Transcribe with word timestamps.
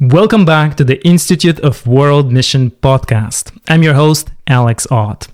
Welcome 0.00 0.46
back 0.46 0.78
to 0.78 0.84
the 0.84 0.98
Institute 1.06 1.60
of 1.60 1.86
World 1.86 2.32
Mission 2.32 2.70
podcast. 2.70 3.52
I'm 3.68 3.82
your 3.82 3.92
host, 3.92 4.30
Alex 4.46 4.86
Ott. 4.90 5.28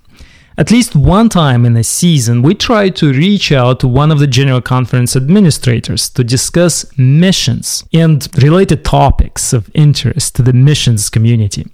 At 0.58 0.72
least 0.72 0.96
one 0.96 1.28
time 1.28 1.64
in 1.64 1.76
a 1.76 1.84
season, 1.84 2.42
we 2.42 2.56
try 2.56 2.88
to 2.88 3.12
reach 3.12 3.52
out 3.52 3.78
to 3.78 3.86
one 3.86 4.10
of 4.10 4.18
the 4.18 4.26
General 4.26 4.60
Conference 4.60 5.14
administrators 5.14 6.10
to 6.10 6.24
discuss 6.24 6.84
missions 6.98 7.84
and 7.92 8.28
related 8.42 8.84
topics 8.84 9.52
of 9.52 9.70
interest 9.72 10.34
to 10.34 10.42
the 10.42 10.52
missions 10.52 11.10
community. 11.10 11.64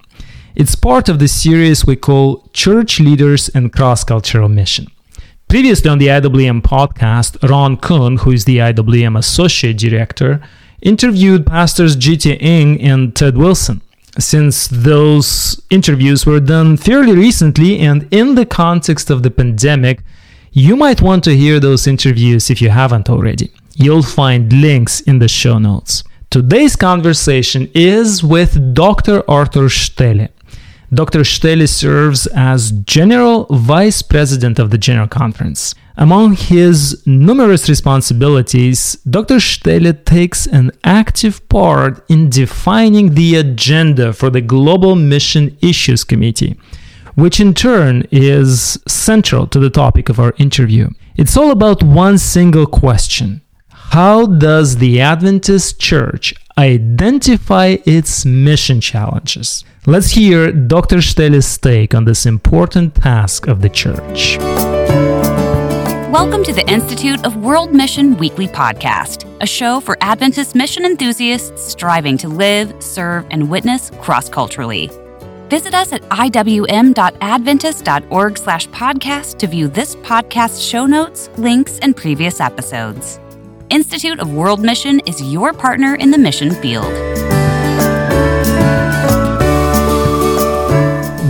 It's 0.54 0.74
part 0.74 1.08
of 1.08 1.18
the 1.18 1.28
series 1.28 1.86
we 1.86 1.96
call 1.96 2.46
Church 2.52 3.00
Leaders 3.00 3.48
and 3.54 3.72
Cross 3.72 4.04
Cultural 4.04 4.50
Mission. 4.50 4.88
Previously 5.48 5.88
on 5.90 5.96
the 5.96 6.08
IWM 6.08 6.60
podcast, 6.60 7.42
Ron 7.48 7.78
Kuhn, 7.78 8.18
who 8.18 8.32
is 8.32 8.44
the 8.44 8.58
IWM 8.58 9.16
Associate 9.16 9.78
Director, 9.78 10.42
interviewed 10.82 11.46
pastors 11.46 11.96
G.T. 11.96 12.34
Ng 12.40 12.80
and 12.80 13.16
Ted 13.16 13.38
Wilson. 13.38 13.80
Since 14.18 14.68
those 14.68 15.62
interviews 15.70 16.26
were 16.26 16.40
done 16.40 16.76
fairly 16.76 17.14
recently 17.14 17.78
and 17.78 18.06
in 18.10 18.34
the 18.34 18.44
context 18.44 19.08
of 19.08 19.22
the 19.22 19.30
pandemic, 19.30 20.00
you 20.50 20.76
might 20.76 21.00
want 21.00 21.24
to 21.24 21.34
hear 21.34 21.58
those 21.58 21.86
interviews 21.86 22.50
if 22.50 22.60
you 22.60 22.68
haven't 22.68 23.08
already. 23.08 23.50
You'll 23.74 24.02
find 24.02 24.52
links 24.52 25.00
in 25.00 25.18
the 25.18 25.28
show 25.28 25.58
notes. 25.58 26.04
Today's 26.28 26.76
conversation 26.76 27.70
is 27.74 28.22
with 28.22 28.74
Dr. 28.74 29.22
Arthur 29.30 29.70
Stele. 29.70 30.28
Dr. 30.92 31.24
Stele 31.24 31.66
serves 31.66 32.26
as 32.28 32.70
General 32.70 33.46
Vice 33.50 34.02
President 34.02 34.58
of 34.58 34.70
the 34.70 34.76
General 34.76 35.08
Conference. 35.08 35.74
Among 35.96 36.34
his 36.34 37.02
numerous 37.06 37.68
responsibilities, 37.68 38.96
Dr. 39.08 39.40
Stele 39.40 39.92
takes 39.92 40.46
an 40.46 40.70
active 40.84 41.46
part 41.48 42.02
in 42.08 42.30
defining 42.30 43.14
the 43.14 43.36
agenda 43.36 44.12
for 44.12 44.30
the 44.30 44.40
Global 44.40 44.96
Mission 44.96 45.56
Issues 45.60 46.02
Committee, 46.02 46.58
which 47.14 47.40
in 47.40 47.52
turn 47.52 48.06
is 48.10 48.78
central 48.88 49.46
to 49.48 49.58
the 49.58 49.70
topic 49.70 50.08
of 50.08 50.18
our 50.18 50.34
interview. 50.38 50.88
It's 51.16 51.36
all 51.36 51.50
about 51.50 51.82
one 51.82 52.16
single 52.16 52.66
question 52.66 53.42
How 53.68 54.24
does 54.24 54.78
the 54.78 55.00
Adventist 55.00 55.78
Church 55.78 56.32
identify 56.56 57.76
its 57.84 58.24
mission 58.24 58.80
challenges? 58.80 59.62
Let's 59.84 60.12
hear 60.12 60.52
Dr. 60.52 61.02
Stele's 61.02 61.58
take 61.58 61.94
on 61.94 62.06
this 62.06 62.24
important 62.24 62.94
task 62.94 63.46
of 63.46 63.60
the 63.60 63.68
church. 63.68 64.38
Welcome 66.12 66.44
to 66.44 66.52
the 66.52 66.68
Institute 66.68 67.24
of 67.24 67.36
World 67.36 67.72
Mission 67.72 68.18
Weekly 68.18 68.46
Podcast, 68.46 69.24
a 69.40 69.46
show 69.46 69.80
for 69.80 69.96
Adventist 70.02 70.54
mission 70.54 70.84
enthusiasts 70.84 71.64
striving 71.64 72.18
to 72.18 72.28
live, 72.28 72.74
serve, 72.82 73.24
and 73.30 73.48
witness 73.48 73.90
cross-culturally. 74.02 74.90
Visit 75.48 75.72
us 75.72 75.90
at 75.94 76.02
iwm.adventist.org 76.10 78.36
slash 78.36 78.68
podcast 78.68 79.38
to 79.38 79.46
view 79.46 79.68
this 79.68 79.96
podcast 79.96 80.70
show 80.70 80.84
notes, 80.84 81.30
links, 81.38 81.78
and 81.78 81.96
previous 81.96 82.40
episodes. 82.40 83.18
Institute 83.70 84.20
of 84.20 84.34
World 84.34 84.60
Mission 84.60 85.00
is 85.06 85.22
your 85.22 85.54
partner 85.54 85.94
in 85.94 86.10
the 86.10 86.18
mission 86.18 86.50
field. 86.50 86.92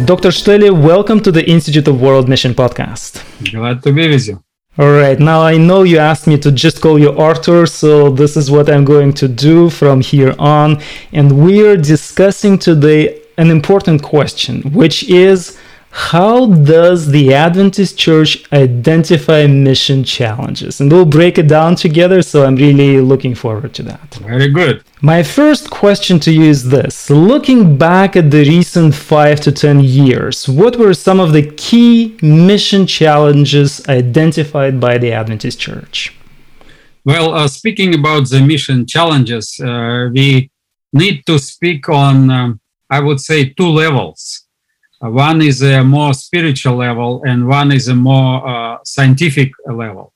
Dr. 0.06 0.32
Stele, 0.32 0.74
welcome 0.74 1.20
to 1.20 1.30
the 1.30 1.48
Institute 1.48 1.86
of 1.86 2.00
World 2.00 2.28
Mission 2.28 2.52
podcast. 2.52 3.22
Glad 3.48 3.84
to 3.84 3.92
be 3.92 4.08
with 4.08 4.26
you. 4.26 4.42
All 4.78 4.90
right, 4.90 5.20
now 5.20 5.42
I 5.42 5.58
know 5.58 5.82
you 5.82 5.98
asked 5.98 6.26
me 6.26 6.38
to 6.38 6.50
just 6.50 6.80
call 6.80 6.98
you 6.98 7.10
Arthur, 7.10 7.66
so 7.66 8.08
this 8.08 8.38
is 8.38 8.50
what 8.50 8.70
I'm 8.70 8.86
going 8.86 9.12
to 9.12 9.28
do 9.28 9.68
from 9.68 10.00
here 10.00 10.34
on. 10.38 10.80
And 11.12 11.44
we're 11.44 11.76
discussing 11.76 12.58
today 12.58 13.20
an 13.36 13.50
important 13.50 14.02
question, 14.02 14.62
which 14.72 15.06
is 15.10 15.58
how 15.94 16.46
does 16.46 17.10
the 17.10 17.34
Adventist 17.34 17.98
Church 17.98 18.50
identify 18.50 19.46
mission 19.46 20.04
challenges? 20.04 20.80
And 20.80 20.90
we'll 20.90 21.04
break 21.04 21.36
it 21.36 21.48
down 21.48 21.76
together, 21.76 22.22
so 22.22 22.46
I'm 22.46 22.56
really 22.56 22.98
looking 23.02 23.34
forward 23.34 23.74
to 23.74 23.82
that. 23.82 24.14
Very 24.14 24.48
good. 24.48 24.82
My 25.02 25.22
first 25.22 25.68
question 25.70 26.18
to 26.20 26.32
you 26.32 26.44
is 26.44 26.70
this 26.70 27.10
Looking 27.10 27.76
back 27.76 28.16
at 28.16 28.30
the 28.30 28.42
recent 28.44 28.94
five 28.94 29.42
to 29.42 29.52
10 29.52 29.80
years, 29.80 30.48
what 30.48 30.76
were 30.76 30.94
some 30.94 31.20
of 31.20 31.34
the 31.34 31.42
key 31.56 32.16
mission 32.22 32.86
challenges 32.86 33.86
identified 33.86 34.80
by 34.80 34.96
the 34.96 35.12
Adventist 35.12 35.60
Church? 35.60 36.16
Well, 37.04 37.34
uh, 37.34 37.48
speaking 37.48 37.94
about 37.94 38.30
the 38.30 38.40
mission 38.40 38.86
challenges, 38.86 39.60
uh, 39.60 40.08
we 40.10 40.50
need 40.94 41.26
to 41.26 41.38
speak 41.38 41.90
on, 41.90 42.30
um, 42.30 42.60
I 42.88 43.00
would 43.00 43.20
say, 43.20 43.50
two 43.50 43.68
levels. 43.68 44.41
Uh, 45.02 45.10
one 45.10 45.42
is 45.42 45.62
a 45.62 45.82
more 45.82 46.14
spiritual 46.14 46.76
level, 46.76 47.22
and 47.24 47.48
one 47.48 47.72
is 47.72 47.88
a 47.88 47.94
more 47.94 48.46
uh, 48.46 48.78
scientific 48.84 49.50
level. 49.66 50.12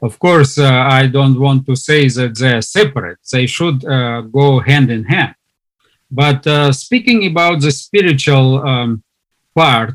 Of 0.00 0.18
course, 0.18 0.58
uh, 0.58 0.70
I 0.70 1.06
don't 1.06 1.38
want 1.38 1.66
to 1.66 1.76
say 1.76 2.08
that 2.08 2.38
they're 2.38 2.62
separate, 2.62 3.18
they 3.32 3.46
should 3.46 3.80
go 3.82 4.60
hand 4.60 4.90
in 4.90 5.04
hand. 5.04 5.34
But 6.10 6.42
speaking 6.74 7.26
about 7.26 7.60
the 7.60 7.70
spiritual 7.70 8.66
um, 8.66 9.02
part, 9.54 9.94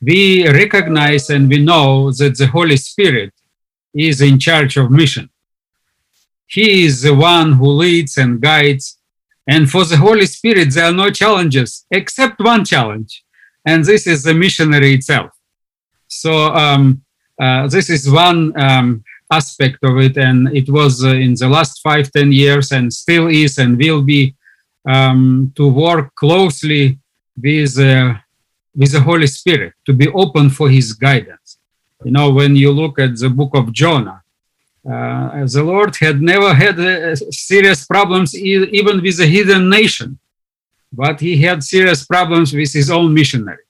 we 0.00 0.46
recognize 0.48 1.30
and 1.30 1.48
we 1.48 1.58
know 1.58 2.10
that 2.12 2.36
the 2.36 2.46
Holy 2.46 2.76
Spirit 2.76 3.32
is 3.94 4.20
in 4.20 4.38
charge 4.38 4.76
of 4.76 4.90
mission. 4.90 5.30
He 6.46 6.84
is 6.84 7.02
the 7.02 7.14
one 7.14 7.52
who 7.52 7.68
leads 7.68 8.16
and 8.18 8.40
guides. 8.40 8.98
And 9.46 9.70
for 9.70 9.84
the 9.84 9.98
Holy 9.98 10.26
Spirit, 10.26 10.72
there 10.72 10.86
are 10.86 10.92
no 10.92 11.10
challenges 11.10 11.86
except 11.90 12.40
one 12.40 12.64
challenge 12.64 13.23
and 13.66 13.84
this 13.84 14.06
is 14.06 14.22
the 14.22 14.34
missionary 14.34 14.94
itself. 14.94 15.30
So 16.08 16.32
um, 16.54 17.02
uh, 17.40 17.66
this 17.68 17.90
is 17.90 18.10
one 18.10 18.58
um, 18.60 19.04
aspect 19.30 19.78
of 19.82 19.98
it, 19.98 20.16
and 20.16 20.48
it 20.56 20.68
was 20.68 21.04
uh, 21.04 21.08
in 21.08 21.34
the 21.34 21.48
last 21.48 21.80
five, 21.82 22.10
ten 22.10 22.30
years, 22.32 22.72
and 22.72 22.92
still 22.92 23.26
is, 23.28 23.58
and 23.58 23.78
will 23.78 24.02
be 24.02 24.34
um, 24.88 25.52
to 25.56 25.68
work 25.68 26.14
closely 26.14 26.98
with 27.36 27.78
uh, 27.78 28.14
with 28.76 28.92
the 28.92 29.00
Holy 29.00 29.26
Spirit, 29.26 29.72
to 29.86 29.92
be 29.92 30.08
open 30.08 30.50
for 30.50 30.68
His 30.68 30.92
guidance. 30.92 31.58
You 32.04 32.10
know, 32.10 32.30
when 32.30 32.54
you 32.56 32.70
look 32.70 32.98
at 32.98 33.16
the 33.16 33.30
book 33.30 33.52
of 33.54 33.72
Jonah, 33.72 34.22
uh, 34.86 35.44
the 35.46 35.62
Lord 35.64 35.96
had 35.96 36.20
never 36.20 36.52
had 36.52 36.78
uh, 36.78 37.16
serious 37.30 37.86
problems 37.86 38.36
e- 38.36 38.68
even 38.72 39.00
with 39.00 39.18
a 39.20 39.26
hidden 39.26 39.70
nation 39.70 40.18
but 40.96 41.20
he 41.20 41.36
had 41.42 41.62
serious 41.62 42.04
problems 42.04 42.52
with 42.52 42.72
his 42.72 42.90
own 42.90 43.12
missionary. 43.12 43.64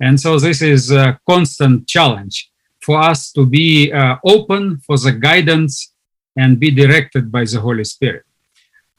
And 0.00 0.20
so 0.20 0.38
this 0.38 0.60
is 0.62 0.90
a 0.90 1.18
constant 1.28 1.88
challenge 1.88 2.50
for 2.80 3.00
us 3.00 3.32
to 3.32 3.46
be 3.46 3.92
uh, 3.92 4.16
open 4.24 4.78
for 4.86 4.96
the 4.98 5.12
guidance 5.12 5.92
and 6.36 6.60
be 6.60 6.70
directed 6.70 7.32
by 7.32 7.44
the 7.44 7.60
Holy 7.60 7.84
Spirit. 7.84 8.24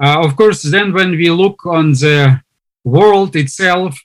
Uh, 0.04 0.22
of 0.26 0.36
course, 0.36 0.62
then 0.64 0.94
when 0.94 1.12
we 1.12 1.30
look 1.30 1.66
on 1.66 1.94
the 1.94 2.42
world 2.84 3.36
itself 3.36 4.00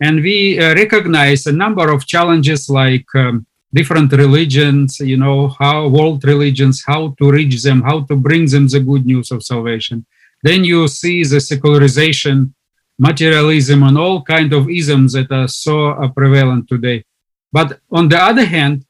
and 0.00 0.22
we 0.22 0.58
uh, 0.58 0.74
recognize 0.74 1.46
a 1.46 1.52
number 1.52 1.90
of 1.90 2.06
challenges 2.06 2.68
like 2.68 3.06
um, 3.14 3.46
different 3.72 4.12
religions, 4.12 5.00
you 5.00 5.16
know, 5.16 5.48
how 5.60 5.88
world 5.88 6.24
religions, 6.24 6.82
how 6.86 7.14
to 7.18 7.30
reach 7.30 7.62
them, 7.62 7.82
how 7.82 7.98
to 8.04 8.16
bring 8.16 8.46
them 8.46 8.66
the 8.68 8.80
good 8.80 9.04
news 9.06 9.30
of 9.30 9.42
salvation. 9.42 10.04
Then 10.42 10.64
you 10.64 10.88
see 10.88 11.24
the 11.24 11.40
secularization 11.40 12.54
materialism 12.98 13.82
and 13.82 13.98
all 13.98 14.22
kind 14.22 14.52
of 14.52 14.70
isms 14.70 15.12
that 15.12 15.30
are 15.30 15.48
so 15.48 15.90
uh, 15.90 16.08
prevalent 16.08 16.68
today. 16.68 17.04
But 17.52 17.80
on 17.90 18.08
the 18.08 18.18
other 18.18 18.44
hand, 18.44 18.84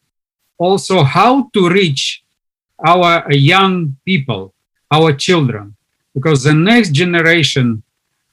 also 0.59 1.03
how 1.03 1.51
to 1.55 1.69
reach 1.69 2.23
our 2.87 3.31
young 3.33 3.97
people, 4.05 4.55
our 4.91 5.13
children, 5.13 5.77
because 6.15 6.45
the 6.45 6.55
next 6.55 6.91
generation, 6.91 7.83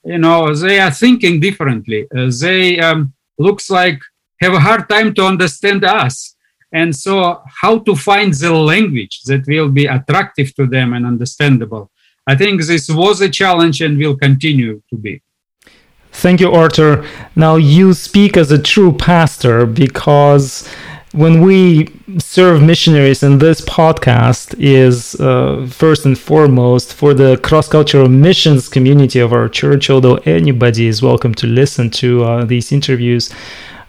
you 0.03 0.17
know, 0.17 0.53
they 0.53 0.79
are 0.79 0.91
thinking 0.91 1.40
differently. 1.40 2.08
Uh, 2.16 2.31
they 2.40 2.79
um, 2.79 3.14
looks 3.37 3.69
like 3.69 3.99
have 4.41 4.53
a 4.53 4.59
hard 4.59 4.87
time 4.90 5.14
to 5.16 5.26
understand 5.26 5.84
us. 5.84 6.35
And 6.72 6.96
so 6.96 7.41
how 7.61 7.79
to 7.79 7.96
find 7.96 8.34
the 8.34 8.52
language 8.52 9.22
that 9.23 9.46
will 9.47 9.69
be 9.69 9.85
attractive 9.85 10.55
to 10.55 10.66
them 10.66 10.93
and 10.93 11.05
understandable. 11.05 11.91
I 12.26 12.35
think 12.35 12.64
this 12.64 12.90
was 12.90 13.22
a 13.22 13.29
challenge 13.29 13.81
and 13.81 13.97
will 13.97 14.16
continue 14.16 14.81
to 14.90 14.97
be. 14.97 15.22
Thank 16.14 16.40
you, 16.40 16.52
Arthur. 16.52 17.06
Now, 17.36 17.56
you 17.56 17.94
speak 17.94 18.38
as 18.38 18.52
a 18.52 18.62
true 18.62 18.94
pastor 18.94 19.66
because 19.66 20.68
when 21.12 21.42
we 21.42 21.90
serve 22.18 22.62
missionaries 22.62 23.24
and 23.24 23.40
this 23.40 23.62
podcast 23.62 24.56
is 24.60 25.16
uh, 25.20 25.68
first 25.70 26.06
and 26.06 26.18
foremost 26.18 26.94
for 26.94 27.14
the 27.14 27.38
cross-cultural 27.38 28.10
missions 28.10 28.68
community 28.68 29.20
of 29.20 29.32
our 29.32 29.48
church 29.48 29.92
although 29.92 30.16
anybody 30.26 30.88
is 30.88 31.04
welcome 31.04 31.36
to 31.36 31.46
listen 31.46 31.92
to 31.92 32.24
uh, 32.24 32.44
these 32.46 32.72
interviews 32.72 33.32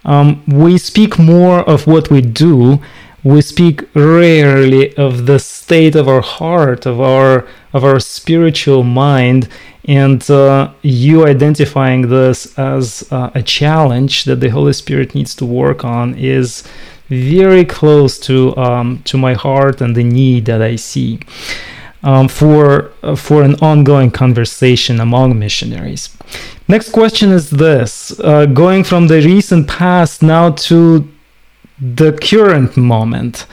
um, 0.05 0.43
we 0.45 0.77
speak 0.77 1.17
more 1.17 1.67
of 1.67 1.87
what 1.87 2.11
we 2.11 2.21
do 2.21 2.79
we 3.25 3.41
speak 3.41 3.83
rarely 3.95 4.95
of 4.97 5.25
the 5.25 5.39
state 5.39 5.95
of 5.95 6.07
our 6.07 6.21
heart, 6.21 6.85
of 6.85 7.01
our 7.01 7.47
of 7.73 7.83
our 7.83 7.99
spiritual 7.99 8.83
mind, 8.83 9.49
and 9.85 10.29
uh, 10.29 10.71
you 10.83 11.25
identifying 11.25 12.07
this 12.09 12.57
as 12.59 13.11
uh, 13.11 13.31
a 13.33 13.41
challenge 13.41 14.25
that 14.25 14.41
the 14.41 14.49
Holy 14.49 14.73
Spirit 14.73 15.15
needs 15.15 15.33
to 15.35 15.45
work 15.45 15.83
on 15.83 16.13
is 16.13 16.63
very 17.09 17.65
close 17.65 18.19
to 18.19 18.55
um, 18.57 19.01
to 19.05 19.17
my 19.17 19.33
heart 19.33 19.81
and 19.81 19.95
the 19.95 20.03
need 20.03 20.45
that 20.45 20.61
I 20.61 20.75
see 20.75 21.19
um, 22.03 22.27
for 22.27 22.91
uh, 23.01 23.15
for 23.15 23.41
an 23.41 23.55
ongoing 23.55 24.11
conversation 24.11 24.99
among 24.99 25.39
missionaries. 25.39 26.15
Next 26.67 26.91
question 26.91 27.31
is 27.31 27.49
this: 27.49 28.19
uh, 28.19 28.45
going 28.45 28.83
from 28.83 29.07
the 29.07 29.19
recent 29.21 29.67
past 29.67 30.21
now 30.21 30.51
to 30.51 31.09
the 31.79 32.13
current 32.13 32.77
moment. 32.77 33.45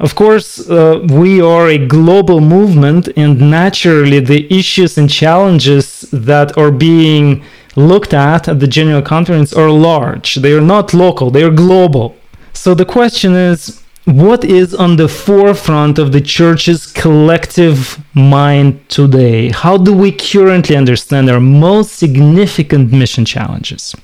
Of 0.00 0.14
course, 0.14 0.68
uh, 0.70 1.04
we 1.10 1.40
are 1.40 1.68
a 1.68 1.86
global 1.86 2.40
movement, 2.40 3.08
and 3.16 3.50
naturally, 3.50 4.20
the 4.20 4.46
issues 4.52 4.96
and 4.96 5.10
challenges 5.10 6.02
that 6.12 6.56
are 6.56 6.70
being 6.70 7.42
looked 7.74 8.14
at 8.14 8.48
at 8.48 8.60
the 8.60 8.68
General 8.68 9.02
Conference 9.02 9.52
are 9.52 9.70
large. 9.70 10.36
They 10.36 10.52
are 10.52 10.60
not 10.60 10.94
local, 10.94 11.30
they 11.30 11.42
are 11.42 11.50
global. 11.50 12.16
So 12.52 12.74
the 12.74 12.84
question 12.84 13.34
is 13.34 13.82
what 14.04 14.42
is 14.42 14.74
on 14.74 14.96
the 14.96 15.08
forefront 15.08 15.98
of 15.98 16.12
the 16.12 16.20
church's 16.20 16.86
collective 16.86 17.98
mind 18.14 18.88
today? 18.88 19.50
How 19.50 19.76
do 19.76 19.92
we 19.92 20.12
currently 20.12 20.76
understand 20.76 21.28
our 21.28 21.40
most 21.40 21.92
significant 21.98 22.90
mission 22.90 23.24
challenges? 23.24 23.94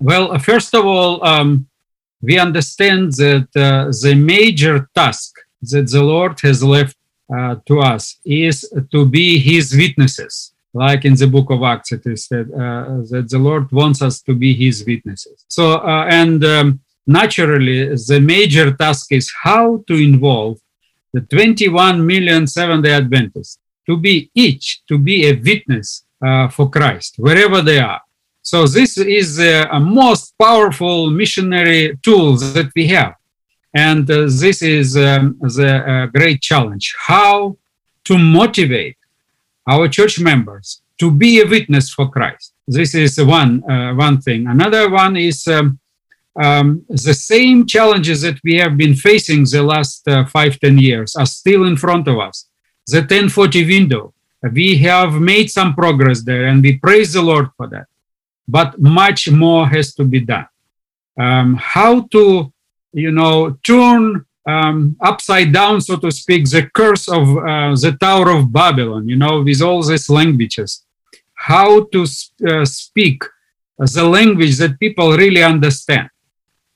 Well, 0.00 0.36
first 0.38 0.74
of 0.74 0.84
all, 0.84 1.24
um, 1.24 1.66
we 2.22 2.38
understand 2.38 3.12
that 3.14 3.48
uh, 3.56 3.90
the 4.02 4.14
major 4.14 4.88
task 4.94 5.34
that 5.62 5.90
the 5.90 6.02
Lord 6.02 6.40
has 6.40 6.62
left 6.62 6.96
uh, 7.36 7.56
to 7.66 7.80
us 7.80 8.18
is 8.24 8.72
to 8.92 9.06
be 9.06 9.38
His 9.38 9.74
witnesses. 9.76 10.52
Like 10.74 11.04
in 11.04 11.14
the 11.14 11.26
book 11.26 11.50
of 11.50 11.62
Acts, 11.62 11.92
it 11.92 12.06
is 12.06 12.24
said 12.24 12.50
uh, 12.52 13.02
that 13.10 13.26
the 13.28 13.38
Lord 13.38 13.70
wants 13.72 14.00
us 14.00 14.22
to 14.22 14.34
be 14.34 14.54
His 14.54 14.84
witnesses. 14.86 15.44
So, 15.48 15.74
uh, 15.74 16.06
and 16.08 16.42
um, 16.44 16.80
naturally, 17.06 17.88
the 17.88 18.20
major 18.20 18.72
task 18.72 19.12
is 19.12 19.30
how 19.42 19.84
to 19.88 19.94
involve 19.94 20.58
the 21.12 21.20
21 21.20 22.06
million 22.06 22.46
Seventh 22.46 22.84
day 22.84 22.94
Adventists 22.94 23.58
to 23.86 23.96
be 23.96 24.30
each, 24.34 24.82
to 24.88 24.96
be 24.96 25.26
a 25.26 25.34
witness 25.34 26.04
uh, 26.24 26.48
for 26.48 26.70
Christ, 26.70 27.16
wherever 27.18 27.60
they 27.60 27.78
are. 27.78 28.00
So, 28.42 28.66
this 28.66 28.98
is 28.98 29.38
a, 29.38 29.68
a 29.70 29.80
most 29.80 30.34
powerful 30.38 31.10
missionary 31.10 31.98
tool 32.02 32.36
that 32.36 32.70
we 32.74 32.88
have. 32.88 33.14
And 33.74 34.10
uh, 34.10 34.26
this 34.28 34.62
is 34.62 34.96
um, 34.96 35.38
the 35.40 35.76
uh, 35.76 36.06
great 36.06 36.42
challenge 36.42 36.94
how 36.98 37.56
to 38.04 38.18
motivate 38.18 38.96
our 39.66 39.88
church 39.88 40.18
members 40.18 40.82
to 40.98 41.10
be 41.10 41.40
a 41.40 41.46
witness 41.46 41.90
for 41.90 42.08
Christ. 42.10 42.52
This 42.66 42.94
is 42.94 43.22
one, 43.22 43.62
uh, 43.70 43.94
one 43.94 44.20
thing. 44.20 44.46
Another 44.46 44.90
one 44.90 45.16
is 45.16 45.46
um, 45.46 45.78
um, 46.40 46.84
the 46.88 47.14
same 47.14 47.66
challenges 47.66 48.22
that 48.22 48.38
we 48.44 48.56
have 48.56 48.76
been 48.76 48.94
facing 48.94 49.44
the 49.44 49.62
last 49.62 50.06
uh, 50.08 50.24
five, 50.26 50.58
ten 50.60 50.78
years 50.78 51.14
are 51.16 51.26
still 51.26 51.64
in 51.64 51.76
front 51.76 52.08
of 52.08 52.18
us. 52.18 52.48
The 52.86 52.98
1040 52.98 53.66
window, 53.66 54.14
we 54.52 54.78
have 54.78 55.14
made 55.14 55.50
some 55.50 55.74
progress 55.74 56.22
there 56.22 56.46
and 56.46 56.62
we 56.62 56.78
praise 56.78 57.12
the 57.12 57.22
Lord 57.22 57.48
for 57.56 57.68
that. 57.68 57.86
But 58.56 58.68
much 58.80 59.20
more 59.30 59.62
has 59.74 59.94
to 59.98 60.04
be 60.04 60.20
done. 60.34 60.48
Um, 61.24 61.48
how 61.74 61.92
to, 62.14 62.52
you 63.04 63.12
know, 63.18 63.36
turn 63.70 64.02
um, 64.52 64.96
upside 65.00 65.50
down, 65.60 65.80
so 65.80 65.96
to 66.04 66.10
speak, 66.10 66.42
the 66.54 66.64
curse 66.80 67.08
of 67.08 67.24
uh, 67.38 67.74
the 67.84 67.96
Tower 68.06 68.28
of 68.36 68.52
Babylon, 68.60 69.08
you 69.08 69.16
know, 69.22 69.42
with 69.42 69.62
all 69.62 69.82
these 69.82 70.08
languages. 70.20 70.84
How 71.50 71.70
to 71.92 72.00
uh, 72.02 72.64
speak 72.64 73.18
the 73.96 74.04
language 74.04 74.56
that 74.58 74.78
people 74.78 75.08
really 75.22 75.42
understand 75.42 76.08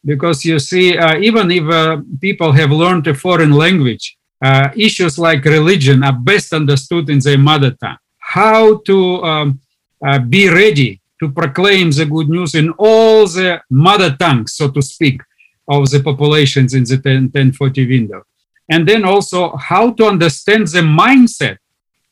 because 0.04 0.44
you 0.44 0.58
see, 0.58 0.96
uh, 0.96 1.18
even 1.18 1.50
if 1.50 1.64
uh, 1.68 1.98
people 2.20 2.52
have 2.52 2.70
learned 2.70 3.06
a 3.08 3.14
foreign 3.14 3.52
language, 3.52 4.16
uh, 4.42 4.68
issues 4.76 5.18
like 5.18 5.44
religion 5.44 6.04
are 6.04 6.12
best 6.12 6.52
understood 6.52 7.10
in 7.10 7.18
their 7.18 7.38
mother 7.38 7.72
tongue. 7.72 7.96
How 8.18 8.78
to 8.88 8.98
um, 9.24 9.60
uh, 10.06 10.20
be 10.20 10.48
ready 10.48 11.00
to 11.20 11.30
proclaim 11.30 11.90
the 11.90 12.06
good 12.06 12.28
news 12.28 12.54
in 12.54 12.70
all 12.78 13.26
the 13.26 13.60
mother 13.70 14.16
tongues, 14.16 14.54
so 14.54 14.70
to 14.70 14.82
speak, 14.82 15.20
of 15.68 15.90
the 15.90 16.02
populations 16.02 16.74
in 16.74 16.84
the 16.84 16.98
10, 16.98 17.22
1040 17.24 17.88
window. 17.88 18.22
And 18.68 18.86
then 18.88 19.04
also 19.04 19.56
how 19.56 19.92
to 19.92 20.06
understand 20.06 20.68
the 20.68 20.80
mindset 20.80 21.58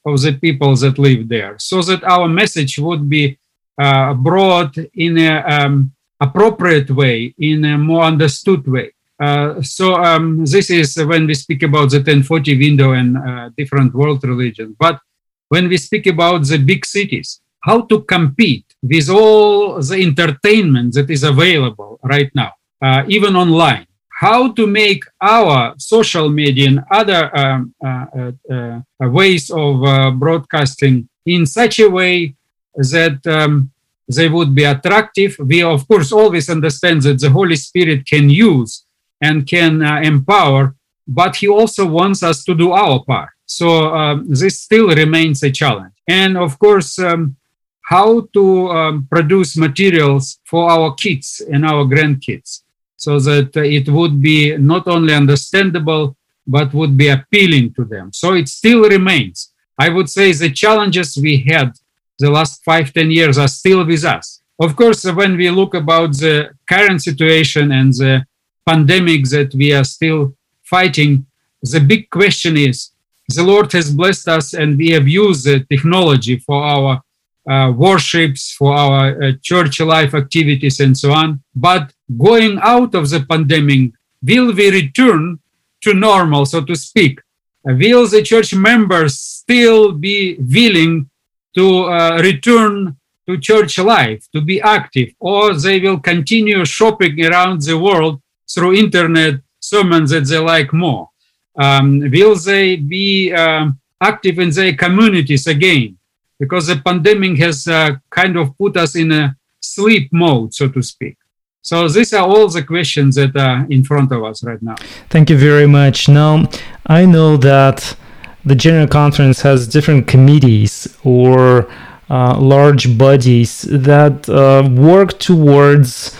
of 0.06 0.20
the 0.20 0.32
people 0.34 0.76
that 0.76 0.98
live 0.98 1.28
there 1.28 1.56
so 1.58 1.82
that 1.82 2.04
our 2.04 2.28
message 2.28 2.78
would 2.78 3.08
be 3.08 3.38
uh, 3.78 4.14
brought 4.14 4.76
in 4.94 5.18
a 5.18 5.40
um, 5.40 5.92
appropriate 6.20 6.90
way, 6.90 7.34
in 7.38 7.64
a 7.64 7.78
more 7.78 8.04
understood 8.04 8.66
way. 8.66 8.92
Uh, 9.20 9.60
so 9.62 9.94
um, 9.94 10.44
this 10.44 10.70
is 10.70 10.96
when 10.96 11.26
we 11.26 11.34
speak 11.34 11.62
about 11.62 11.90
the 11.90 11.98
1040 11.98 12.58
window 12.58 12.92
and 12.92 13.16
uh, 13.16 13.50
different 13.56 13.94
world 13.94 14.22
religions. 14.24 14.74
But 14.78 15.00
when 15.48 15.68
we 15.68 15.76
speak 15.76 16.06
about 16.06 16.46
the 16.46 16.58
big 16.58 16.84
cities, 16.84 17.40
how 17.60 17.82
to 17.82 18.02
compete 18.02 18.73
with 18.90 19.08
all 19.08 19.80
the 19.80 19.96
entertainment 20.02 20.92
that 20.94 21.08
is 21.08 21.24
available 21.24 21.98
right 22.02 22.30
now, 22.34 22.52
uh, 22.82 23.02
even 23.08 23.34
online, 23.34 23.86
how 24.20 24.52
to 24.52 24.66
make 24.66 25.02
our 25.22 25.74
social 25.78 26.28
media 26.28 26.68
and 26.68 26.80
other 26.90 27.22
um, 27.36 27.74
uh, 27.84 28.06
uh, 28.20 28.32
uh, 28.54 29.08
ways 29.08 29.50
of 29.50 30.18
broadcasting 30.18 31.08
in 31.24 31.46
such 31.46 31.80
a 31.80 31.88
way 31.88 32.34
that 32.74 33.26
um, 33.26 33.70
they 34.08 34.28
would 34.28 34.54
be 34.54 34.64
attractive. 34.64 35.36
We, 35.38 35.62
of 35.62 35.88
course, 35.88 36.12
always 36.12 36.50
understand 36.50 37.02
that 37.02 37.20
the 37.20 37.30
Holy 37.30 37.56
Spirit 37.56 38.06
can 38.06 38.28
use 38.28 38.84
and 39.20 39.46
can 39.46 39.82
uh, 39.82 40.00
empower, 40.02 40.74
but 41.08 41.36
He 41.36 41.48
also 41.48 41.86
wants 41.86 42.22
us 42.22 42.44
to 42.44 42.54
do 42.54 42.72
our 42.72 43.02
part. 43.04 43.30
So 43.46 43.94
um, 43.94 44.26
this 44.28 44.60
still 44.60 44.88
remains 44.88 45.42
a 45.42 45.50
challenge. 45.50 45.94
And 46.08 46.36
of 46.36 46.58
course, 46.58 46.98
um, 46.98 47.36
how 47.84 48.26
to 48.32 48.68
um, 48.70 49.06
produce 49.10 49.56
materials 49.56 50.38
for 50.44 50.70
our 50.70 50.94
kids 50.94 51.42
and 51.52 51.64
our 51.64 51.84
grandkids 51.84 52.62
so 52.96 53.18
that 53.18 53.54
it 53.56 53.88
would 53.88 54.22
be 54.22 54.56
not 54.56 54.88
only 54.88 55.12
understandable, 55.14 56.16
but 56.46 56.72
would 56.72 56.96
be 56.96 57.08
appealing 57.08 57.72
to 57.74 57.84
them. 57.84 58.12
So 58.12 58.34
it 58.34 58.48
still 58.48 58.82
remains. 58.88 59.52
I 59.78 59.88
would 59.88 60.08
say 60.08 60.32
the 60.32 60.50
challenges 60.50 61.16
we 61.16 61.44
had 61.48 61.72
the 62.18 62.30
last 62.30 62.62
five, 62.64 62.92
ten 62.92 63.10
years 63.10 63.38
are 63.38 63.48
still 63.48 63.84
with 63.84 64.04
us. 64.04 64.40
Of 64.60 64.76
course, 64.76 65.04
when 65.04 65.36
we 65.36 65.50
look 65.50 65.74
about 65.74 66.12
the 66.12 66.50
current 66.68 67.02
situation 67.02 67.72
and 67.72 67.92
the 67.92 68.24
pandemic 68.64 69.24
that 69.30 69.52
we 69.54 69.72
are 69.72 69.84
still 69.84 70.34
fighting, 70.62 71.26
the 71.62 71.80
big 71.80 72.08
question 72.10 72.56
is 72.56 72.90
the 73.28 73.42
Lord 73.42 73.72
has 73.72 73.92
blessed 73.92 74.28
us 74.28 74.54
and 74.54 74.78
we 74.78 74.90
have 74.90 75.08
used 75.08 75.44
the 75.44 75.60
technology 75.64 76.38
for 76.38 76.62
our 76.62 77.02
uh, 77.48 77.72
worships, 77.76 78.52
for 78.52 78.74
our 78.74 79.22
uh, 79.22 79.32
church 79.42 79.80
life 79.80 80.14
activities, 80.14 80.80
and 80.80 80.96
so 80.96 81.12
on. 81.12 81.42
But 81.54 81.92
going 82.16 82.58
out 82.62 82.94
of 82.94 83.10
the 83.10 83.24
pandemic, 83.28 83.92
will 84.22 84.52
we 84.52 84.70
return 84.70 85.38
to 85.82 85.94
normal, 85.94 86.46
so 86.46 86.64
to 86.64 86.74
speak? 86.74 87.20
Uh, 87.68 87.74
will 87.74 88.06
the 88.06 88.22
church 88.22 88.54
members 88.54 89.18
still 89.18 89.92
be 89.92 90.36
willing 90.38 91.10
to 91.54 91.84
uh, 91.84 92.20
return 92.22 92.96
to 93.26 93.38
church 93.38 93.78
life, 93.78 94.26
to 94.32 94.40
be 94.40 94.60
active, 94.60 95.10
or 95.18 95.54
they 95.54 95.80
will 95.80 95.98
continue 95.98 96.64
shopping 96.64 97.24
around 97.24 97.62
the 97.62 97.78
world 97.78 98.20
through 98.52 98.74
internet 98.74 99.40
sermons 99.60 100.10
that 100.10 100.26
they 100.28 100.38
like 100.38 100.72
more. 100.72 101.08
Um, 101.56 102.00
will 102.10 102.36
they 102.36 102.76
be 102.76 103.32
um, 103.32 103.78
active 104.00 104.38
in 104.38 104.50
their 104.50 104.74
communities 104.74 105.46
again? 105.46 105.96
Because 106.38 106.66
the 106.66 106.76
pandemic 106.76 107.38
has 107.38 107.66
uh, 107.66 107.96
kind 108.10 108.36
of 108.36 108.56
put 108.58 108.76
us 108.76 108.96
in 108.96 109.12
a 109.12 109.36
sleep 109.60 110.10
mode, 110.12 110.54
so 110.54 110.68
to 110.68 110.82
speak. 110.82 111.16
So 111.62 111.88
these 111.88 112.12
are 112.12 112.26
all 112.26 112.48
the 112.48 112.62
questions 112.62 113.14
that 113.14 113.34
are 113.36 113.66
in 113.70 113.84
front 113.84 114.12
of 114.12 114.22
us 114.22 114.44
right 114.44 114.60
now. 114.60 114.74
Thank 115.08 115.30
you 115.30 115.38
very 115.38 115.66
much. 115.66 116.08
Now, 116.08 116.46
I 116.86 117.06
know 117.06 117.38
that 117.38 117.96
the 118.44 118.54
General 118.54 118.86
Conference 118.86 119.40
has 119.40 119.66
different 119.66 120.06
committees 120.06 120.94
or 121.04 121.70
uh, 122.10 122.38
large 122.38 122.98
bodies 122.98 123.62
that 123.62 124.28
uh, 124.28 124.68
work 124.70 125.18
towards 125.18 126.14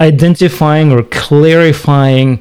identifying 0.00 0.92
or 0.92 1.02
clarifying 1.04 2.40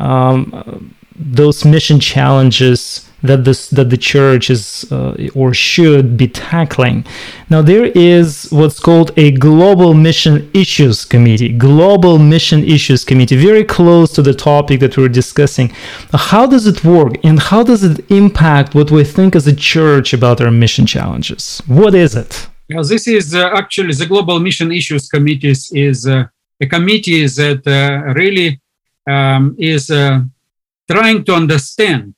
um, 0.00 0.94
those 1.14 1.64
mission 1.64 2.00
challenges 2.00 3.09
that 3.22 3.44
this 3.44 3.68
that 3.70 3.90
the 3.90 3.96
church 3.96 4.50
is 4.50 4.90
uh, 4.90 5.16
or 5.34 5.52
should 5.54 6.16
be 6.16 6.28
tackling. 6.28 7.04
Now 7.48 7.62
there 7.62 7.86
is 7.86 8.48
what's 8.50 8.80
called 8.80 9.12
a 9.16 9.30
global 9.32 9.94
mission 9.94 10.50
issues 10.54 11.04
committee, 11.04 11.50
global 11.52 12.18
mission 12.18 12.64
issues 12.64 13.04
committee, 13.04 13.36
very 13.36 13.64
close 13.64 14.12
to 14.14 14.22
the 14.22 14.34
topic 14.34 14.80
that 14.80 14.96
we're 14.96 15.08
discussing. 15.08 15.68
How 16.12 16.46
does 16.46 16.66
it 16.66 16.84
work, 16.84 17.14
and 17.24 17.38
how 17.38 17.62
does 17.62 17.82
it 17.84 18.10
impact 18.10 18.74
what 18.74 18.90
we 18.90 19.04
think 19.04 19.36
as 19.36 19.46
a 19.46 19.54
church 19.54 20.12
about 20.12 20.40
our 20.40 20.50
mission 20.50 20.86
challenges? 20.86 21.62
What 21.66 21.94
is 21.94 22.14
it? 22.14 22.48
Well, 22.72 22.84
this 22.84 23.08
is 23.08 23.34
uh, 23.34 23.50
actually 23.54 23.94
the 23.94 24.06
global 24.06 24.38
mission 24.38 24.70
issues 24.70 25.08
committee 25.08 25.50
is 25.50 26.06
uh, 26.06 26.24
a 26.60 26.66
committee 26.66 27.26
that 27.26 27.66
uh, 27.66 28.12
really 28.14 28.60
um, 29.08 29.56
is 29.58 29.90
uh, 29.90 30.20
trying 30.88 31.24
to 31.24 31.34
understand 31.34 32.14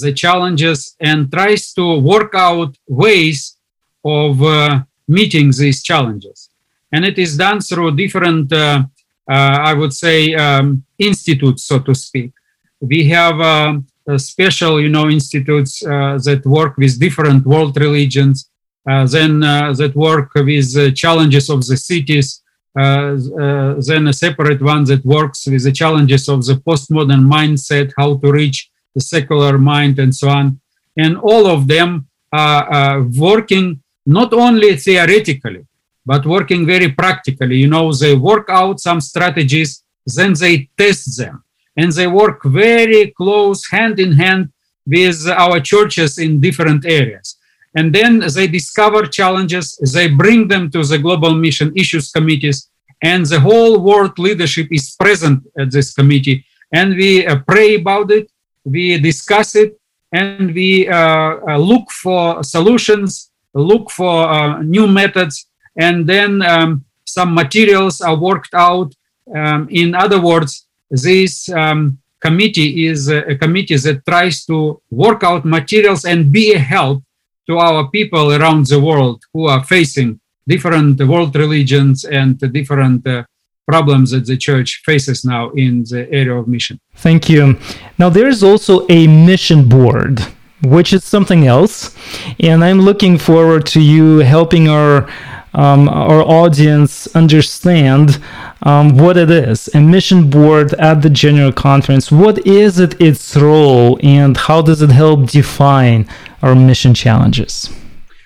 the 0.00 0.12
challenges 0.12 0.96
and 1.00 1.30
tries 1.30 1.72
to 1.74 1.98
work 2.00 2.34
out 2.34 2.76
ways 2.88 3.56
of 4.04 4.42
uh, 4.42 4.82
meeting 5.08 5.50
these 5.50 5.82
challenges. 5.82 6.50
And 6.92 7.04
it 7.04 7.18
is 7.18 7.36
done 7.36 7.60
through 7.60 7.96
different, 7.96 8.52
uh, 8.52 8.84
uh, 9.30 9.58
I 9.70 9.74
would 9.74 9.92
say, 9.92 10.34
um, 10.34 10.84
institutes, 10.98 11.64
so 11.64 11.78
to 11.80 11.94
speak. 11.94 12.32
We 12.80 13.08
have 13.08 13.40
um, 13.40 13.86
special, 14.16 14.80
you 14.80 14.88
know, 14.88 15.08
institutes 15.08 15.84
uh, 15.84 16.18
that 16.24 16.42
work 16.44 16.76
with 16.76 16.98
different 16.98 17.46
world 17.46 17.76
religions, 17.76 18.50
uh, 18.88 19.06
then 19.06 19.42
uh, 19.42 19.72
that 19.74 19.94
work 19.94 20.34
with 20.34 20.94
challenges 20.96 21.48
of 21.48 21.64
the 21.66 21.76
cities, 21.76 22.42
then 22.74 24.08
a 24.08 24.12
separate 24.12 24.60
one 24.60 24.84
that 24.84 25.04
works 25.04 25.46
with 25.46 25.62
the 25.62 25.72
challenges 25.72 26.28
of 26.28 26.44
the 26.44 26.54
postmodern 26.54 27.24
mindset, 27.24 27.92
how 27.96 28.16
to 28.16 28.32
reach 28.32 28.71
the 28.94 29.00
secular 29.00 29.58
mind, 29.58 29.98
and 29.98 30.14
so 30.14 30.28
on. 30.28 30.60
And 30.96 31.16
all 31.16 31.46
of 31.46 31.68
them 31.68 32.08
are 32.32 33.02
working 33.02 33.82
not 34.06 34.32
only 34.32 34.76
theoretically, 34.76 35.66
but 36.04 36.26
working 36.26 36.66
very 36.66 36.90
practically. 36.90 37.56
You 37.56 37.68
know, 37.68 37.92
they 37.92 38.14
work 38.14 38.48
out 38.48 38.80
some 38.80 39.00
strategies, 39.00 39.84
then 40.06 40.34
they 40.34 40.68
test 40.76 41.16
them, 41.18 41.44
and 41.76 41.92
they 41.92 42.06
work 42.06 42.42
very 42.44 43.12
close 43.16 43.68
hand 43.70 44.00
in 44.00 44.12
hand 44.12 44.52
with 44.86 45.26
our 45.28 45.60
churches 45.60 46.18
in 46.18 46.40
different 46.40 46.84
areas. 46.84 47.38
And 47.74 47.94
then 47.94 48.22
they 48.34 48.48
discover 48.48 49.06
challenges, 49.06 49.78
they 49.94 50.08
bring 50.08 50.48
them 50.48 50.70
to 50.72 50.82
the 50.82 50.98
global 50.98 51.34
mission 51.34 51.72
issues 51.76 52.10
committees, 52.10 52.68
and 53.02 53.24
the 53.26 53.40
whole 53.40 53.80
world 53.80 54.18
leadership 54.18 54.68
is 54.70 54.94
present 54.96 55.44
at 55.58 55.70
this 55.70 55.94
committee. 55.94 56.44
And 56.72 56.94
we 56.94 57.26
uh, 57.26 57.38
pray 57.46 57.76
about 57.76 58.10
it, 58.10 58.30
we 58.64 58.98
discuss 58.98 59.54
it, 59.54 59.78
and 60.12 60.54
we 60.54 60.88
uh, 60.88 61.38
uh, 61.48 61.58
look 61.58 61.90
for 61.90 62.42
solutions, 62.44 63.30
look 63.54 63.90
for 63.90 64.28
uh, 64.28 64.62
new 64.62 64.86
methods, 64.86 65.46
and 65.76 66.06
then 66.06 66.42
um, 66.42 66.84
some 67.04 67.34
materials 67.34 68.00
are 68.00 68.16
worked 68.16 68.54
out. 68.54 68.94
Um, 69.34 69.68
in 69.70 69.94
other 69.94 70.20
words, 70.20 70.66
this 70.90 71.48
um, 71.48 71.98
committee 72.20 72.86
is 72.86 73.08
a, 73.08 73.36
committee 73.36 73.76
that 73.76 74.04
tries 74.06 74.44
to 74.46 74.80
work 74.90 75.24
out 75.24 75.44
materials 75.44 76.04
and 76.04 76.30
be 76.30 76.52
a 76.52 76.58
help 76.58 77.02
to 77.48 77.58
our 77.58 77.88
people 77.90 78.32
around 78.32 78.66
the 78.66 78.80
world 78.80 79.24
who 79.32 79.46
are 79.46 79.64
facing 79.64 80.20
different 80.46 81.00
world 81.02 81.34
religions 81.34 82.04
and 82.04 82.38
different 82.52 83.06
uh, 83.06 83.24
problems 83.66 84.10
that 84.10 84.26
the 84.26 84.36
church 84.36 84.82
faces 84.84 85.24
now 85.24 85.50
in 85.50 85.84
the 85.84 86.08
area 86.10 86.34
of 86.34 86.48
mission. 86.48 86.80
Thank 86.96 87.28
you. 87.28 87.58
Now, 87.98 88.08
there's 88.08 88.42
also 88.42 88.86
a 88.88 89.06
mission 89.06 89.68
board, 89.68 90.20
which 90.62 90.92
is 90.92 91.04
something 91.04 91.46
else. 91.46 91.96
And 92.40 92.64
I'm 92.64 92.80
looking 92.80 93.18
forward 93.18 93.66
to 93.66 93.80
you 93.80 94.18
helping 94.18 94.68
our 94.68 95.08
um, 95.54 95.88
our 95.88 96.22
audience 96.22 97.06
understand 97.14 98.18
um, 98.62 98.96
what 98.96 99.16
it 99.16 99.30
is 99.30 99.68
a 99.74 99.80
mission 99.80 100.30
board 100.30 100.72
at 100.74 101.02
the 101.02 101.10
general 101.10 101.52
conference 101.52 102.10
what 102.10 102.46
is 102.46 102.78
it 102.78 102.98
its 103.00 103.36
role 103.36 103.98
and 104.02 104.36
how 104.36 104.62
does 104.62 104.80
it 104.80 104.90
help 104.90 105.28
define 105.28 106.08
our 106.40 106.54
mission 106.54 106.94
challenges 106.94 107.70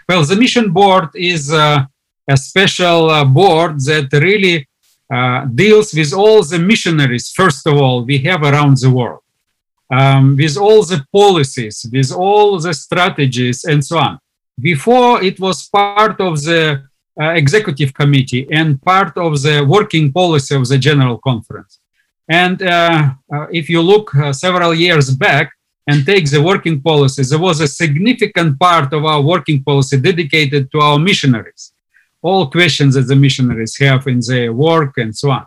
well 0.09 0.25
the 0.25 0.37
mission 0.37 0.73
board 0.73 1.09
is 1.17 1.53
uh, 1.53 1.85
a 2.29 2.37
special 2.37 3.11
uh, 3.11 3.25
board 3.25 3.81
that 3.81 4.09
really 4.13 4.69
deals 5.55 5.95
with 5.95 6.13
all 6.13 6.43
the 6.43 6.59
missionaries 6.59 7.31
first 7.31 7.67
of 7.67 7.75
all 7.77 8.05
we 8.05 8.19
have 8.19 8.43
around 8.43 8.77
the 8.79 8.91
world 8.91 9.23
um, 9.91 10.37
with 10.37 10.57
all 10.57 10.83
the 10.83 11.05
policies 11.13 11.87
with 11.93 12.11
all 12.13 12.59
the 12.59 12.75
strategies 12.75 13.65
and 13.65 13.85
so 13.85 13.99
on 13.99 14.19
before 14.61 15.23
it 15.23 15.39
was 15.39 15.69
part 15.69 16.21
of 16.21 16.43
the 16.43 16.83
uh, 17.21 17.31
executive 17.31 17.95
committee 17.95 18.47
and 18.51 18.81
part 18.83 19.17
of 19.17 19.41
the 19.43 19.65
working 19.67 20.13
policy 20.13 20.55
of 20.55 20.69
the 20.69 20.79
general 20.79 21.19
conference. 21.19 21.79
And 22.29 22.61
uh, 22.61 23.11
uh, 23.33 23.47
if 23.51 23.71
you 23.71 23.81
look 23.81 24.15
uh, 24.15 24.33
several 24.33 24.75
years 24.75 25.11
back 25.11 25.53
and 25.87 26.05
take 26.05 26.29
the 26.31 26.43
working 26.43 26.81
policy, 26.81 27.23
there 27.23 27.39
was 27.39 27.61
a 27.61 27.69
significant 27.69 28.59
part 28.59 28.93
of 28.93 29.05
our 29.05 29.23
working 29.23 29.63
policy 29.63 29.99
dedicated 29.99 30.71
to 30.73 30.79
our 30.81 30.99
missionaries, 30.99 31.73
all 32.27 32.51
questions 32.59 32.95
that 32.95 33.07
the 33.11 33.19
missionaries 33.27 33.75
have 33.87 34.03
in 34.07 34.21
their 34.29 34.53
work 34.53 34.93
and 35.03 35.13
so 35.21 35.31
on. 35.39 35.47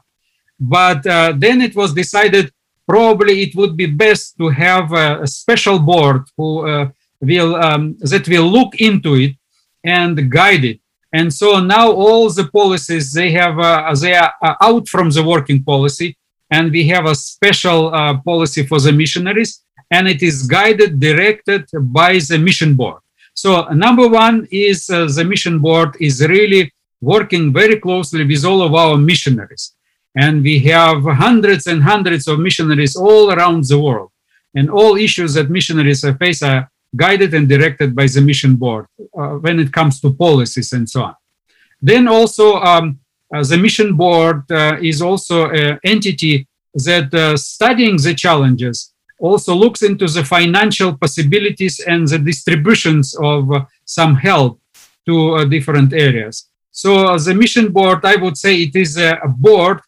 But 0.59 1.01
uh, 1.05 1.33
then 1.43 1.57
it 1.67 1.75
was 1.75 1.93
decided 1.93 2.45
probably 2.87 3.33
it 3.45 3.53
would 3.55 3.75
be 3.83 3.87
best 4.05 4.37
to 4.39 4.45
have 4.49 4.85
a, 5.05 5.21
a 5.25 5.27
special 5.27 5.77
board 5.79 6.21
who 6.37 6.49
uh, 6.67 6.89
will 7.21 7.51
um, 7.67 7.83
that 8.11 8.25
will 8.27 8.47
look 8.57 8.71
into 8.89 9.11
it 9.25 9.33
and 9.83 10.31
guide 10.39 10.65
it 10.71 10.79
and 11.11 11.33
so 11.33 11.59
now 11.59 11.91
all 11.91 12.29
the 12.29 12.47
policies 12.47 13.11
they 13.13 13.31
have 13.31 13.57
uh, 13.59 13.93
they 13.95 14.13
are 14.13 14.33
out 14.61 14.87
from 14.87 15.09
the 15.09 15.23
working 15.23 15.63
policy, 15.63 16.15
and 16.51 16.71
we 16.71 16.87
have 16.87 17.05
a 17.05 17.15
special 17.15 17.93
uh, 17.93 18.17
policy 18.21 18.65
for 18.65 18.79
the 18.79 18.91
missionaries, 18.91 19.63
and 19.89 20.07
it 20.07 20.21
is 20.21 20.45
guided, 20.45 20.99
directed 20.99 21.67
by 21.73 22.19
the 22.19 22.37
mission 22.37 22.75
board. 22.75 23.01
So 23.41 23.49
number 23.85 24.05
one 24.09 24.47
is 24.51 24.89
uh, 24.89 25.07
the 25.17 25.23
mission 25.23 25.59
board 25.59 25.95
is 26.07 26.15
really 26.27 26.73
working 26.99 27.53
very 27.53 27.77
closely 27.79 28.25
with 28.25 28.43
all 28.43 28.61
of 28.61 28.73
our 28.73 28.97
missionaries, 28.97 29.75
and 30.13 30.43
we 30.43 30.59
have 30.73 31.01
hundreds 31.25 31.65
and 31.71 31.81
hundreds 31.81 32.27
of 32.27 32.37
missionaries 32.47 32.97
all 32.97 33.31
around 33.31 33.63
the 33.63 33.79
world, 33.79 34.11
and 34.57 34.69
all 34.69 34.97
issues 34.97 35.35
that 35.35 35.49
missionaries 35.49 36.03
face 36.21 36.43
are 36.43 36.69
guided 37.03 37.33
and 37.33 37.47
directed 37.47 37.95
by 37.95 38.07
the 38.07 38.19
mission 38.19 38.57
board 38.57 38.85
uh, 39.17 39.35
when 39.45 39.57
it 39.63 39.71
comes 39.71 40.01
to 40.01 40.13
policies 40.25 40.73
and 40.73 40.89
so 40.89 41.03
on. 41.03 41.15
Then 41.81 42.09
also 42.09 42.55
um, 42.55 42.99
uh, 43.33 43.41
the 43.51 43.57
mission 43.57 43.95
board 43.95 44.51
uh, 44.51 44.75
is 44.81 45.01
also 45.01 45.49
an 45.49 45.79
entity 45.85 46.45
that 46.73 47.13
uh, 47.13 47.37
studying 47.37 47.95
the 47.95 48.13
challenges 48.13 48.93
also 49.19 49.53
looks 49.53 49.81
into 49.81 50.07
the 50.07 50.23
financial 50.23 50.97
possibilities 50.97 51.79
and 51.79 52.07
the 52.07 52.19
distributions 52.19 53.15
of 53.21 53.51
uh, 53.51 53.65
some 53.85 54.15
help 54.15 54.59
to 55.05 55.35
uh, 55.35 55.45
different 55.45 55.93
areas. 55.93 56.49
So 56.71 57.17
the 57.17 57.33
mission 57.33 57.71
board, 57.71 58.05
I 58.05 58.15
would 58.15 58.37
say 58.37 58.55
it 58.61 58.75
is 58.75 58.97
a, 58.97 59.19
board 59.27 59.81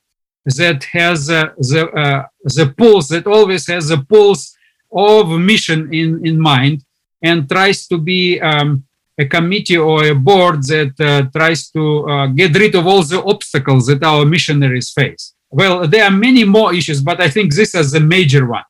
that 0.45 0.83
has 0.85 1.27
the, 1.27 2.25
the 2.43 2.73
pulse, 2.77 3.07
that 3.09 3.27
always 3.27 3.67
has 3.67 3.89
the 3.89 4.03
pulse 4.09 4.57
of 4.91 5.29
mission 5.29 5.93
in, 5.93 6.25
in 6.25 6.39
mind 6.39 6.83
and 7.21 7.47
tries 7.47 7.87
to 7.87 7.97
be 7.97 8.41
um, 8.41 8.83
a 9.17 9.25
committee 9.25 9.77
or 9.77 10.03
a 10.05 10.15
board 10.15 10.63
that 10.63 10.93
uh, 10.99 11.29
tries 11.37 11.69
to 11.69 12.09
uh, 12.09 12.27
get 12.27 12.57
rid 12.57 12.73
of 12.75 12.87
all 12.87 13.03
the 13.03 13.23
obstacles 13.23 13.85
that 13.87 14.03
our 14.03 14.25
missionaries 14.25 14.89
face. 14.91 15.33
Well, 15.49 15.87
there 15.87 16.05
are 16.05 16.11
many 16.11 16.43
more 16.43 16.73
issues, 16.73 17.01
but 17.01 17.19
I 17.21 17.29
think 17.29 17.53
this 17.53 17.75
is 17.75 17.91
the 17.91 17.99
major 17.99 18.45
one. 18.47 18.63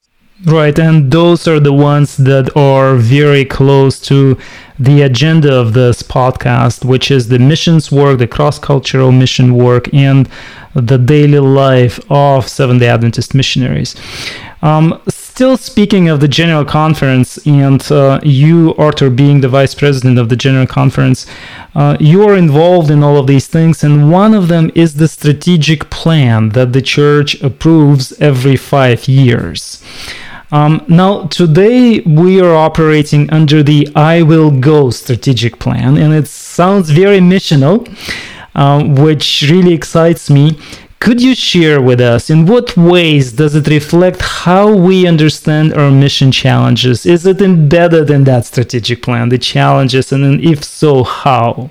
Right, 0.44 0.78
and 0.80 1.12
those 1.12 1.48
are 1.48 1.60
the 1.60 1.74
ones 1.74 2.18
that 2.18 2.56
are 2.58 2.96
very 2.96 3.46
close 3.46 4.00
to 4.02 4.40
the 4.80 5.04
agenda 5.04 5.54
of 5.54 5.74
this 5.74 6.02
podcast, 6.02 6.84
which 6.84 7.12
is 7.12 7.28
the 7.28 7.38
missions 7.38 7.92
work, 7.92 8.18
the 8.18 8.28
cross 8.28 8.58
cultural 8.58 9.12
mission 9.12 9.56
work, 9.56 9.94
and 9.94 10.28
the 10.74 10.98
daily 10.98 11.38
life 11.38 12.00
of 12.10 12.48
Seventh 12.48 12.80
day 12.80 12.88
Adventist 12.88 13.36
missionaries. 13.36 13.96
Um, 14.64 15.00
still 15.08 15.58
speaking 15.58 16.10
of 16.10 16.22
the 16.22 16.28
General 16.28 16.66
Conference, 16.66 17.38
and 17.46 17.80
uh, 17.92 18.20
you, 18.24 18.74
Arthur, 18.80 19.12
being 19.12 19.42
the 19.42 19.50
Vice 19.50 19.76
President 19.76 20.18
of 20.18 20.30
the 20.30 20.36
General 20.36 20.66
Conference, 20.66 21.28
uh, 21.76 21.98
you 22.00 22.28
are 22.28 22.36
involved 22.36 22.90
in 22.90 23.04
all 23.04 23.18
of 23.18 23.28
these 23.28 23.46
things, 23.46 23.84
and 23.84 24.12
one 24.12 24.34
of 24.34 24.48
them 24.48 24.72
is 24.74 24.96
the 24.96 25.08
strategic 25.08 25.92
plan 25.92 26.50
that 26.50 26.74
the 26.74 26.82
Church 26.82 27.40
approves 27.44 28.12
every 28.20 28.56
five 28.56 29.08
years. 29.08 29.84
Um, 30.54 30.84
now, 30.90 31.28
today 31.28 32.02
we 32.02 32.42
are 32.42 32.54
operating 32.54 33.30
under 33.32 33.64
the 33.64 33.88
I 33.96 34.22
Will 34.22 34.52
Go 34.52 34.90
strategic 34.90 35.60
plan, 35.60 35.96
and 35.96 36.14
it 36.14 36.28
sounds 36.28 36.90
very 36.90 37.20
missional, 37.20 37.88
uh, 38.54 38.84
which 39.02 39.46
really 39.50 39.74
excites 39.74 40.30
me. 40.30 40.60
Could 41.00 41.22
you 41.22 41.36
share 41.36 41.82
with 41.82 42.02
us 42.02 42.30
in 42.30 42.46
what 42.46 42.76
ways 42.76 43.32
does 43.32 43.56
it 43.56 43.68
reflect 43.68 44.22
how 44.22 44.76
we 44.76 45.08
understand 45.08 45.74
our 45.74 45.90
mission 45.90 46.34
challenges? 46.34 47.06
Is 47.06 47.26
it 47.26 47.42
embedded 47.42 48.10
in 48.10 48.26
that 48.26 48.46
strategic 48.46 49.02
plan, 49.02 49.30
the 49.30 49.38
challenges, 49.38 50.12
and 50.12 50.44
if 50.44 50.66
so, 50.66 51.04
how? 51.06 51.70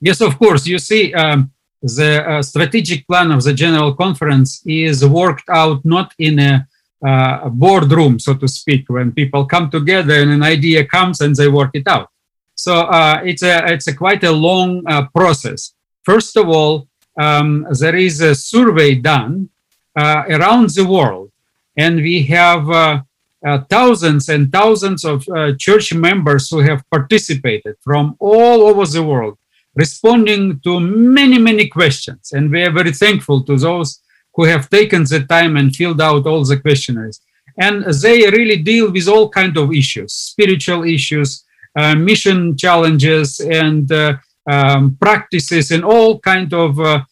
Yes, 0.00 0.20
of 0.20 0.38
course. 0.38 0.68
You 0.68 0.78
see, 0.78 1.12
um, 1.14 1.50
the 1.82 2.24
uh, 2.30 2.42
strategic 2.42 3.06
plan 3.08 3.32
of 3.32 3.42
the 3.42 3.52
General 3.52 3.92
Conference 3.92 4.62
is 4.64 5.04
worked 5.04 5.48
out 5.50 5.84
not 5.84 6.14
in 6.18 6.38
a, 6.38 6.66
uh, 7.06 7.48
boardroom, 7.48 8.18
so 8.18 8.34
to 8.34 8.48
speak, 8.48 8.84
when 8.88 9.12
people 9.12 9.44
come 9.46 9.70
together 9.70 10.14
and 10.14 10.30
an 10.30 10.42
idea 10.42 10.84
comes 10.84 11.20
and 11.20 11.34
they 11.36 11.48
work 11.48 11.70
it 11.74 11.86
out. 11.86 12.08
So 12.54 12.82
uh, 12.82 13.20
it's 13.24 13.42
a 13.42 13.72
it's 13.72 13.88
a 13.88 13.94
quite 13.94 14.24
a 14.24 14.32
long 14.32 14.82
uh, 14.86 15.06
process. 15.14 15.74
First 16.02 16.36
of 16.36 16.48
all, 16.48 16.88
um, 17.20 17.66
there 17.80 17.96
is 17.96 18.20
a 18.20 18.34
survey 18.34 18.94
done 18.94 19.48
uh, 19.96 20.24
around 20.28 20.70
the 20.70 20.86
world, 20.86 21.30
and 21.76 21.96
we 21.96 22.22
have 22.24 22.70
uh, 22.70 23.02
uh, 23.46 23.58
thousands 23.68 24.28
and 24.28 24.50
thousands 24.52 25.04
of 25.04 25.26
church 25.58 25.92
members 25.92 26.48
who 26.48 26.60
have 26.60 26.82
participated 26.90 27.76
from 27.80 28.16
all 28.18 28.62
over 28.62 28.86
the 28.86 29.02
world, 29.02 29.36
responding 29.74 30.60
to 30.60 30.80
many, 30.80 31.38
many 31.38 31.68
questions. 31.68 32.32
And 32.32 32.50
we 32.50 32.62
are 32.62 32.70
very 32.70 32.92
thankful 32.92 33.42
to 33.44 33.56
those 33.56 34.00
who 34.34 34.44
have 34.44 34.68
taken 34.68 35.04
the 35.04 35.24
time 35.28 35.56
and 35.56 35.74
filled 35.74 36.00
out 36.00 36.26
all 36.26 36.44
the 36.44 36.58
questionnaires. 36.58 37.20
And 37.56 37.84
they 37.84 38.28
really 38.30 38.56
deal 38.62 38.90
with 38.90 39.08
all 39.08 39.28
kinds 39.28 39.56
of 39.58 39.72
issues, 39.72 40.12
spiritual 40.12 40.84
issues, 40.84 41.44
uh, 41.76 41.94
mission 41.94 42.56
challenges, 42.56 43.40
and 43.40 43.90
uh, 43.92 44.16
um, 44.50 44.96
practices 45.00 45.70
and 45.70 45.84
all 45.84 46.18
kind 46.18 46.52
of 46.52 46.78
uh, 46.80 47.04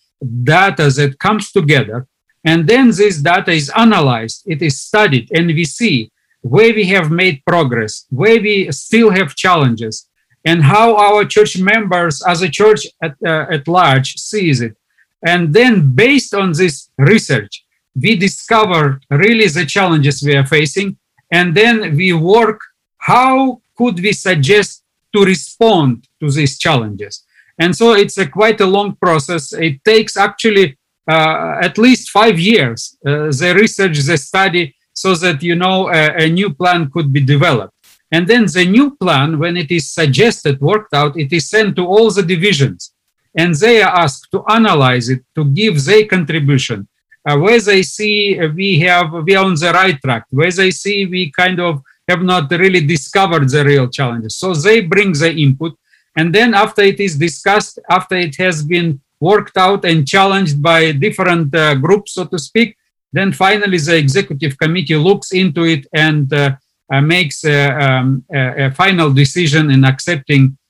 data 0.43 0.91
that 0.91 1.19
comes 1.19 1.53
together. 1.53 2.07
And 2.45 2.67
then 2.67 2.91
this 2.91 3.19
data 3.19 3.53
is 3.53 3.71
analyzed, 3.77 4.43
it 4.47 4.63
is 4.63 4.81
studied, 4.81 5.31
and 5.33 5.47
we 5.47 5.65
see 5.65 6.11
where 6.41 6.75
we 6.75 6.85
have 6.87 7.11
made 7.11 7.43
progress, 7.47 8.07
where 8.11 8.41
we 8.41 8.71
still 8.73 9.11
have 9.11 9.37
challenges, 9.37 10.09
and 10.45 10.63
how 10.63 10.97
our 10.97 11.25
church 11.25 11.57
members 11.59 12.21
as 12.27 12.43
a 12.43 12.49
church 12.49 12.85
at, 13.01 13.15
uh, 13.25 13.47
at 13.49 13.69
large 13.69 14.15
sees 14.17 14.61
it. 14.61 14.77
And 15.25 15.53
then 15.55 15.95
based 15.95 16.35
on 16.35 16.53
this 16.53 16.91
research, 16.99 17.65
we 17.95 18.17
discover 18.17 19.01
really 19.11 19.49
the 19.49 19.67
challenges 19.67 20.23
we 20.23 20.35
are 20.35 20.47
facing. 20.47 20.97
And 21.31 21.55
then 21.55 21.97
we 21.97 22.13
work 22.13 22.61
how 22.99 23.61
could 23.77 24.01
we 24.01 24.13
suggest 24.13 24.83
to 25.15 25.25
respond 25.25 26.09
to 26.21 26.31
these 26.31 26.59
challenges. 26.59 27.25
And 27.59 27.77
so 27.77 27.93
it's 27.93 28.19
a 28.19 28.27
quite 28.27 28.61
a 28.61 28.67
long 28.67 28.97
process. 28.97 29.53
It 29.53 29.85
takes 29.85 30.17
actually 30.17 30.79
uh, 31.09 31.59
at 31.61 31.79
least 31.79 32.11
five 32.11 32.39
years, 32.39 32.97
uh, 33.07 33.31
the 33.41 33.55
research, 33.59 33.99
the 33.99 34.17
study, 34.17 34.75
so 34.95 35.15
that 35.17 35.43
you 35.43 35.55
know 35.55 35.89
a, 35.89 36.25
a, 36.25 36.29
new 36.29 36.53
plan 36.53 36.91
could 36.91 37.13
be 37.13 37.21
developed. 37.21 37.75
And 38.11 38.27
then 38.27 38.47
the 38.47 38.65
new 38.65 38.95
plan, 38.97 39.39
when 39.39 39.57
it 39.57 39.71
is 39.71 39.91
suggested, 39.91 40.61
worked 40.61 40.95
out, 40.95 41.17
it 41.17 41.33
is 41.33 41.49
sent 41.49 41.77
to 41.77 41.87
all 41.87 42.11
the 42.11 42.23
divisions, 42.23 42.93
and 43.35 43.55
they 43.55 43.83
are 43.83 43.95
asked 44.05 44.31
to 44.33 44.45
analyze 44.49 45.09
it, 45.09 45.23
to 45.35 45.45
give 45.45 45.85
their 45.85 46.07
contribution, 46.07 46.87
uh, 47.27 47.37
where 47.39 47.61
they 47.61 47.83
see 47.83 48.39
we 48.49 48.79
have 48.81 49.13
we 49.13 49.35
are 49.35 49.45
on 49.45 49.55
the 49.55 49.73
right 49.73 49.99
track, 50.03 50.25
where 50.31 50.51
they 50.51 50.71
see 50.71 51.07
we 51.07 51.31
kind 51.31 51.61
of 51.61 51.83
have 52.09 52.23
not 52.23 52.51
really 52.51 52.85
discovered 52.85 53.49
the 53.49 53.65
real 53.65 53.89
challenges. 53.89 54.37
So 54.37 54.55
they 54.55 54.81
bring 54.81 55.13
the 55.13 55.33
input, 55.33 55.77
and 56.17 56.35
then 56.35 56.55
after 56.55 56.83
it 56.83 57.01
is 57.01 57.17
discussed, 57.17 57.79
after 57.89 58.17
it 58.17 58.37
has 58.37 58.63
been 58.63 59.01
worked 59.21 59.57
out 59.57 59.85
and 59.85 60.07
challenged 60.07 60.61
by 60.61 60.93
different 60.93 61.55
uh, 61.55 61.77
groups, 61.77 62.15
so 62.15 62.25
to 62.25 62.39
speak, 62.39 62.77
then 63.13 63.33
finally 63.33 63.79
the 63.79 63.97
executive 63.97 64.59
committee 64.59 64.97
looks 64.97 65.33
into 65.33 65.65
it 65.65 65.87
and 65.95 66.33
uh, 66.33 66.57
uh, 66.93 67.01
makes 67.01 67.45
a, 67.45 67.71
um, 67.85 68.25
a, 68.35 68.67
a, 68.67 68.71
final 68.73 69.13
decision 69.13 69.71
in 69.71 69.85
accepting 69.85 70.45
uh, 70.45 70.62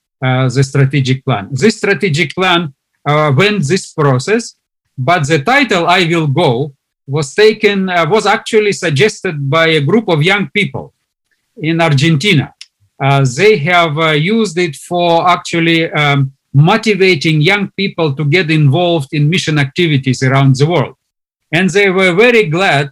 the 0.55 0.63
strategic 0.63 1.25
plan. 1.25 1.49
This 1.51 1.77
strategic 1.77 2.33
plan 2.33 2.73
uh, 3.05 3.31
went 3.35 3.63
this 3.67 3.93
process, 3.93 4.55
but 4.97 5.27
the 5.27 5.39
title 5.43 5.83
"I 5.87 6.01
Will 6.11 6.27
Go" 6.27 6.73
was 7.05 7.35
taken 7.35 7.89
uh, 7.89 8.05
was 8.09 8.25
actually 8.25 8.73
suggested 8.73 9.49
by 9.49 9.67
a 9.67 9.81
group 9.81 10.07
of 10.07 10.23
young 10.23 10.49
people 10.49 10.93
in 11.57 11.81
Argentina. 11.81 12.53
Uh, 13.03 13.25
they 13.35 13.57
have 13.57 13.97
uh, 13.97 14.11
used 14.11 14.57
it 14.57 14.75
for 14.75 15.27
actually 15.27 15.91
um, 15.91 16.31
motivating 16.53 17.41
young 17.41 17.71
people 17.71 18.13
to 18.13 18.23
get 18.23 18.49
involved 18.49 19.13
in 19.13 19.29
mission 19.29 19.57
activities 19.59 20.23
around 20.23 20.55
the 20.55 20.65
world. 20.65 20.95
And 21.51 21.69
they 21.69 21.89
were 21.89 22.13
very 22.13 22.45
glad 22.49 22.91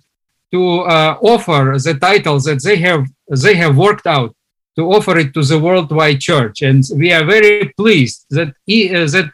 to 0.52 0.82
uh, 0.82 1.17
offer 1.22 1.78
the 1.82 1.94
title 1.94 2.39
that 2.39 2.62
they 2.63 2.78
have 2.78 3.06
they 3.30 3.56
have 3.56 3.78
worked 3.78 4.06
out 4.06 4.36
to 4.75 4.91
offer 4.91 5.17
it 5.17 5.34
to 5.34 5.43
the 5.43 5.60
worldwide 5.60 6.19
church. 6.19 6.62
And 6.62 6.84
we 6.95 7.12
are 7.12 7.25
very 7.25 7.73
pleased 7.77 8.25
that 8.29 8.49
uh, 8.49 9.05
that 9.15 9.31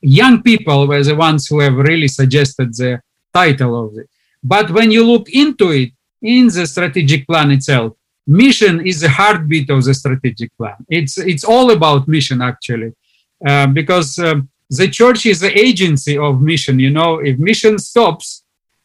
young 0.00 0.42
people 0.42 0.86
were 0.86 1.04
the 1.04 1.14
ones 1.14 1.46
who 1.46 1.60
have 1.60 1.74
really 1.74 2.08
suggested 2.08 2.74
the 2.74 3.00
title 3.32 3.86
of 3.86 3.96
it. 3.98 4.08
But 4.42 4.70
when 4.70 4.90
you 4.90 5.04
look 5.04 5.28
into 5.30 5.70
it 5.70 5.90
in 6.22 6.48
the 6.48 6.66
strategic 6.66 7.26
plan 7.26 7.50
itself, 7.50 7.94
mission 8.26 8.86
is 8.86 9.00
the 9.00 9.08
heartbeat 9.08 9.70
of 9.70 9.84
the 9.84 9.94
strategic 9.94 10.56
plan. 10.56 10.76
It's 10.88 11.18
it's 11.18 11.44
all 11.44 11.70
about 11.70 12.08
mission 12.08 12.40
actually, 12.42 12.92
uh, 13.46 13.66
because 13.68 14.18
um, 14.18 14.48
the 14.70 14.88
church 14.88 15.26
is 15.26 15.40
the 15.40 15.56
agency 15.58 16.16
of 16.16 16.40
mission. 16.40 16.78
You 16.78 16.90
know, 16.90 17.18
if 17.18 17.38
mission 17.38 17.78
stops, 17.78 18.39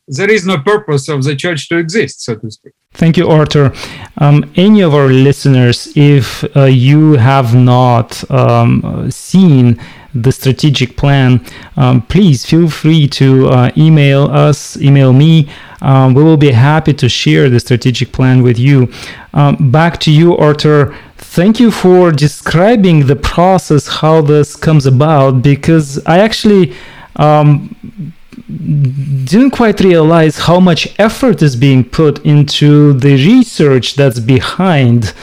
there 0.08 0.30
is 0.30 0.46
no 0.46 0.58
purpose 0.60 1.10
of 1.10 1.24
the 1.24 1.36
church 1.36 1.68
to 1.70 1.78
exist, 1.78 2.22
so 2.22 2.36
to 2.36 2.52
speak. 2.52 2.74
Thank 2.94 3.18
you, 3.18 3.28
Artur. 3.30 3.74
Um, 4.18 4.50
any 4.56 4.82
of 4.82 4.94
our 4.94 5.08
listeners, 5.08 5.91
if 5.96 6.44
uh, 6.56 6.65
you 6.65 7.13
have 7.13 7.54
not 7.56 8.30
um, 8.32 9.10
seen 9.12 9.80
the 10.13 10.32
strategic 10.32 10.96
plan, 10.96 11.44
um, 11.76 12.02
please 12.04 12.46
feel 12.46 12.70
free 12.70 13.08
to 13.10 13.48
uh, 13.48 13.72
email 13.76 14.26
us, 14.32 14.78
email 14.78 15.12
me. 15.12 15.50
Um, 15.82 16.13
we 16.13 16.24
will 16.24 16.38
be 16.38 16.52
happy 16.52 16.94
to 16.94 17.10
share 17.10 17.50
the 17.50 17.60
strategic 17.60 18.13
plan 18.13 18.41
with 18.44 18.58
you. 18.58 18.91
Um, 19.34 19.72
back 19.72 20.00
to 20.02 20.12
you, 20.12 20.38
Artur. 20.38 20.96
Thank 21.18 21.60
you 21.60 21.70
for 21.70 22.12
describing 22.12 23.08
the 23.08 23.18
process, 23.18 23.88
how 23.88 24.22
this 24.22 24.56
comes 24.56 24.86
about, 24.86 25.41
because 25.41 26.00
I 26.06 26.20
actually 26.20 26.74
um, 27.18 27.76
didn't 28.48 29.52
quite 29.52 29.80
realize 29.80 30.38
how 30.38 30.60
much 30.60 30.94
effort 31.00 31.42
is 31.42 31.56
being 31.56 31.84
put 31.84 32.24
into 32.26 32.94
the 32.94 33.14
research 33.14 33.96
that's 33.96 34.20
behind 34.20 35.14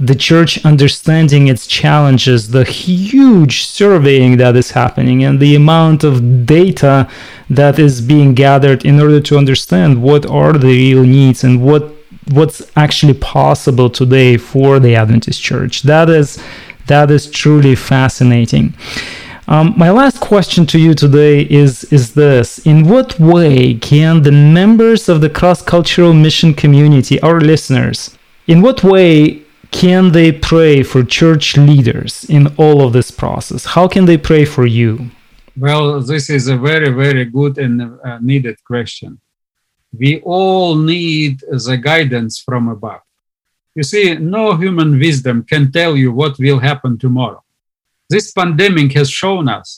the 0.00 0.14
church 0.14 0.64
understanding 0.64 1.48
its 1.48 1.66
challenges, 1.66 2.50
the 2.50 2.64
huge 2.64 3.66
surveying 3.66 4.38
that 4.38 4.56
is 4.56 4.70
happening, 4.70 5.22
and 5.22 5.38
the 5.38 5.54
amount 5.54 6.02
of 6.02 6.46
data 6.46 7.08
that 7.50 7.78
is 7.78 8.00
being 8.00 8.34
gathered 8.34 8.84
in 8.86 8.98
order 8.98 9.20
to 9.20 9.36
understand 9.36 10.02
what 10.02 10.24
are 10.26 10.54
the 10.54 10.68
real 10.68 11.04
needs 11.04 11.44
and 11.44 11.62
what 11.62 11.94
what's 12.30 12.62
actually 12.76 13.14
possible 13.14 13.90
today 13.90 14.36
for 14.36 14.78
the 14.78 14.94
Adventist 14.96 15.42
Church. 15.42 15.82
That 15.82 16.08
is 16.08 16.42
that 16.86 17.10
is 17.10 17.30
truly 17.30 17.74
fascinating. 17.74 18.74
Um, 19.48 19.74
my 19.76 19.90
last 19.90 20.20
question 20.20 20.66
to 20.66 20.78
you 20.78 20.94
today 20.94 21.42
is 21.42 21.84
is 21.92 22.14
this: 22.14 22.58
In 22.64 22.88
what 22.88 23.18
way 23.18 23.74
can 23.74 24.22
the 24.22 24.32
members 24.32 25.08
of 25.08 25.20
the 25.20 25.30
cross-cultural 25.30 26.14
mission 26.14 26.54
community, 26.54 27.20
our 27.22 27.40
listeners, 27.40 28.16
in 28.46 28.62
what 28.62 28.84
way 28.84 29.42
can 29.72 30.12
they 30.12 30.30
pray 30.30 30.82
for 30.82 31.02
church 31.02 31.56
leaders 31.56 32.24
in 32.28 32.54
all 32.56 32.86
of 32.86 32.92
this 32.92 33.10
process? 33.10 33.64
How 33.64 33.88
can 33.88 34.04
they 34.04 34.18
pray 34.18 34.44
for 34.44 34.66
you? 34.66 35.10
Well, 35.56 36.00
this 36.00 36.30
is 36.30 36.46
a 36.48 36.56
very, 36.56 36.90
very 36.90 37.24
good 37.24 37.58
and 37.58 37.82
uh, 37.82 38.18
needed 38.20 38.62
question. 38.64 39.20
We 39.92 40.20
all 40.20 40.76
need 40.76 41.40
the 41.40 41.76
guidance 41.76 42.40
from 42.40 42.68
above. 42.68 43.00
You 43.74 43.82
see, 43.82 44.14
no 44.14 44.56
human 44.56 44.98
wisdom 44.98 45.42
can 45.42 45.72
tell 45.72 45.96
you 45.96 46.12
what 46.12 46.38
will 46.38 46.58
happen 46.58 46.96
tomorrow. 46.96 47.42
This 48.14 48.26
pandemic 48.40 48.90
has 48.98 49.08
shown 49.10 49.44
us. 49.58 49.68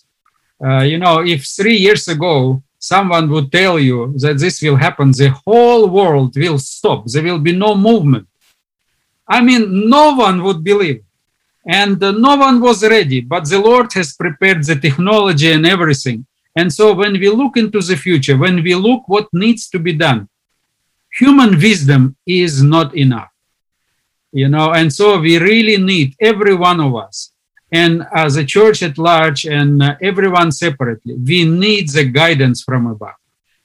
Uh, 0.64 0.82
you 0.90 0.98
know, 1.02 1.16
if 1.34 1.40
three 1.58 1.78
years 1.86 2.04
ago 2.08 2.62
someone 2.78 3.26
would 3.32 3.48
tell 3.58 3.76
you 3.88 3.98
that 4.22 4.36
this 4.38 4.56
will 4.64 4.78
happen, 4.86 5.08
the 5.10 5.30
whole 5.44 5.84
world 5.98 6.30
will 6.42 6.58
stop. 6.58 7.00
There 7.06 7.24
will 7.28 7.44
be 7.50 7.56
no 7.66 7.70
movement 7.88 8.26
I 9.26 9.40
mean, 9.40 9.88
no 9.88 10.14
one 10.14 10.42
would 10.42 10.62
believe. 10.62 11.02
And 11.66 12.02
uh, 12.02 12.12
no 12.12 12.36
one 12.36 12.60
was 12.60 12.82
ready, 12.82 13.20
but 13.22 13.48
the 13.48 13.58
Lord 13.58 13.92
has 13.94 14.14
prepared 14.14 14.64
the 14.64 14.76
technology 14.76 15.50
and 15.50 15.66
everything. 15.66 16.26
And 16.56 16.72
so 16.72 16.92
when 16.92 17.14
we 17.14 17.28
look 17.30 17.56
into 17.56 17.80
the 17.80 17.96
future, 17.96 18.36
when 18.36 18.62
we 18.62 18.74
look 18.74 19.08
what 19.08 19.28
needs 19.32 19.68
to 19.70 19.78
be 19.78 19.94
done, 19.94 20.28
human 21.18 21.58
wisdom 21.58 22.16
is 22.26 22.62
not 22.62 22.94
enough. 22.94 23.30
You 24.30 24.48
know, 24.48 24.72
and 24.72 24.92
so 24.92 25.18
we 25.20 25.38
really 25.38 25.78
need 25.82 26.16
every 26.20 26.54
one 26.54 26.80
of 26.80 26.94
us 26.96 27.32
and 27.74 28.06
as 28.12 28.36
a 28.36 28.44
church 28.44 28.78
at 28.88 28.98
large 28.98 29.44
and 29.46 29.82
uh, 29.82 29.96
everyone 30.00 30.52
separately, 30.52 31.14
we 31.16 31.44
need 31.44 31.88
the 31.88 32.04
guidance 32.04 32.62
from 32.62 32.86
above. 32.86 33.18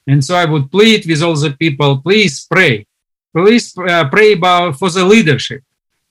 And 0.08 0.26
so 0.26 0.34
I 0.36 0.46
would 0.46 0.72
plead 0.72 1.06
with 1.06 1.22
all 1.22 1.36
the 1.36 1.52
people, 1.52 2.02
please 2.02 2.36
pray. 2.50 2.88
Please 3.32 3.66
uh, 3.78 4.10
pray 4.10 4.34
about 4.34 4.80
for 4.80 4.90
the 4.90 5.06
leadership. 5.06 5.62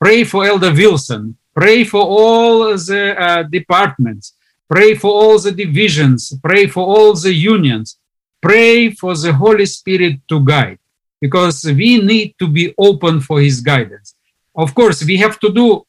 Pray 0.01 0.23
for 0.23 0.47
Elder 0.47 0.73
Wilson. 0.73 1.37
Pray 1.53 1.83
for 1.83 2.03
all 2.03 2.59
the 2.91 3.03
uh, 3.19 3.43
departments. 3.43 4.35
Pray 4.71 4.95
for 4.95 5.11
all 5.11 5.37
the 5.41 5.51
divisions. 5.51 6.33
Pray 6.49 6.69
for 6.69 6.85
all 6.87 7.15
the 7.15 7.35
unions. 7.35 7.99
Pray 8.41 8.91
for 8.91 9.17
the 9.17 9.33
Holy 9.33 9.67
Spirit 9.67 10.21
to 10.29 10.39
guide 10.45 10.79
because 11.21 11.65
we 11.65 12.01
need 12.01 12.37
to 12.39 12.47
be 12.47 12.73
open 12.79 13.21
for 13.21 13.41
His 13.41 13.61
guidance. 13.61 14.15
Of 14.55 14.73
course, 14.73 15.05
we 15.05 15.17
have 15.17 15.41
to 15.41 15.51
do 15.51 15.85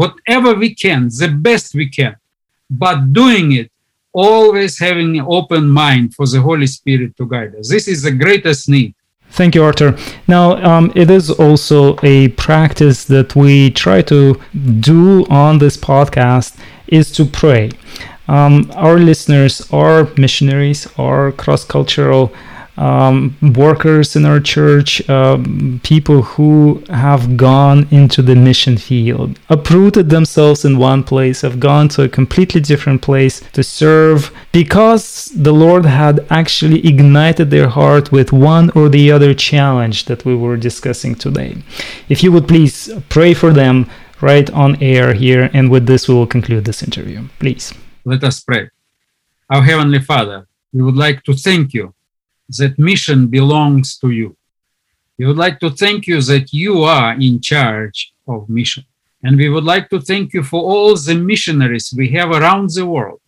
whatever 0.00 0.50
we 0.62 0.68
can, 0.84 1.00
the 1.22 1.30
best 1.48 1.66
we 1.80 1.86
can, 1.98 2.14
but 2.82 2.96
doing 3.12 3.46
it 3.60 3.68
always 4.12 4.78
having 4.78 5.10
an 5.18 5.26
open 5.28 5.64
mind 5.68 6.14
for 6.16 6.26
the 6.32 6.40
Holy 6.48 6.66
Spirit 6.66 7.10
to 7.16 7.24
guide 7.34 7.54
us. 7.58 7.68
This 7.74 7.86
is 7.88 8.02
the 8.02 8.14
greatest 8.24 8.68
need. 8.68 8.94
Thank 9.38 9.54
you, 9.54 9.62
Arthur. 9.62 9.90
Now, 10.26 10.46
um, 10.70 10.90
it 11.02 11.10
is 11.10 11.30
also 11.30 11.78
a 12.02 12.28
practice 12.46 13.04
that 13.14 13.36
we 13.36 13.70
try 13.70 14.00
to 14.02 14.20
do 14.92 15.26
on 15.44 15.58
this 15.58 15.76
podcast 15.76 16.50
is 16.98 17.12
to 17.12 17.24
pray. 17.42 17.70
Um, 18.36 18.70
our 18.74 18.98
listeners 19.10 19.54
are 19.72 20.08
missionaries, 20.16 20.80
are 20.96 21.32
cross-cultural 21.32 22.32
um, 22.78 23.36
workers 23.42 24.14
in 24.14 24.24
our 24.24 24.40
church, 24.40 25.06
uh, 25.10 25.38
people 25.82 26.22
who 26.22 26.82
have 26.88 27.36
gone 27.36 27.88
into 27.90 28.22
the 28.22 28.36
mission 28.36 28.78
field, 28.78 29.38
uprooted 29.48 30.10
themselves 30.10 30.64
in 30.64 30.78
one 30.78 31.02
place, 31.02 31.42
have 31.42 31.58
gone 31.58 31.88
to 31.88 32.02
a 32.04 32.08
completely 32.08 32.60
different 32.60 33.02
place 33.02 33.40
to 33.52 33.62
serve 33.62 34.30
because 34.52 35.30
the 35.34 35.52
Lord 35.52 35.84
had 35.84 36.24
actually 36.30 36.86
ignited 36.86 37.50
their 37.50 37.68
heart 37.68 38.12
with 38.12 38.32
one 38.32 38.70
or 38.70 38.88
the 38.88 39.10
other 39.10 39.34
challenge 39.34 40.04
that 40.04 40.24
we 40.24 40.34
were 40.34 40.56
discussing 40.56 41.14
today. 41.14 41.56
If 42.08 42.22
you 42.22 42.30
would 42.32 42.46
please 42.46 42.90
pray 43.08 43.34
for 43.34 43.52
them 43.52 43.90
right 44.20 44.48
on 44.50 44.80
air 44.82 45.14
here, 45.14 45.50
and 45.52 45.70
with 45.70 45.86
this, 45.86 46.08
we 46.08 46.14
will 46.14 46.26
conclude 46.26 46.64
this 46.64 46.82
interview. 46.82 47.28
Please. 47.38 47.72
Let 48.04 48.24
us 48.24 48.40
pray. 48.40 48.70
Our 49.50 49.62
Heavenly 49.62 50.00
Father, 50.00 50.46
we 50.72 50.82
would 50.82 50.96
like 50.96 51.22
to 51.24 51.34
thank 51.34 51.72
you 51.72 51.94
that 52.56 52.78
mission 52.78 53.26
belongs 53.26 53.98
to 53.98 54.10
you. 54.10 54.36
We 55.18 55.26
would 55.26 55.36
like 55.36 55.58
to 55.60 55.70
thank 55.70 56.06
you 56.06 56.20
that 56.22 56.52
you 56.52 56.82
are 56.82 57.12
in 57.14 57.40
charge 57.40 58.12
of 58.26 58.48
mission. 58.48 58.84
And 59.22 59.36
we 59.36 59.48
would 59.48 59.64
like 59.64 59.90
to 59.90 60.00
thank 60.00 60.32
you 60.32 60.44
for 60.44 60.62
all 60.62 60.96
the 60.96 61.14
missionaries 61.14 61.92
we 61.96 62.08
have 62.10 62.30
around 62.30 62.70
the 62.70 62.86
world 62.86 63.20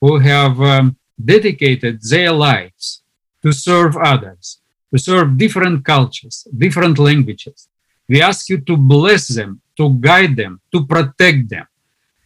who 0.00 0.18
have 0.18 0.60
um, 0.60 0.96
dedicated 1.22 2.00
their 2.02 2.32
lives 2.32 3.02
to 3.42 3.52
serve 3.52 3.96
others, 3.96 4.60
to 4.92 4.98
serve 4.98 5.36
different 5.36 5.84
cultures, 5.84 6.46
different 6.56 6.98
languages. 6.98 7.68
We 8.08 8.22
ask 8.22 8.48
you 8.48 8.58
to 8.60 8.76
bless 8.76 9.26
them, 9.28 9.60
to 9.76 9.94
guide 9.94 10.36
them, 10.36 10.60
to 10.72 10.86
protect 10.86 11.50
them. 11.50 11.66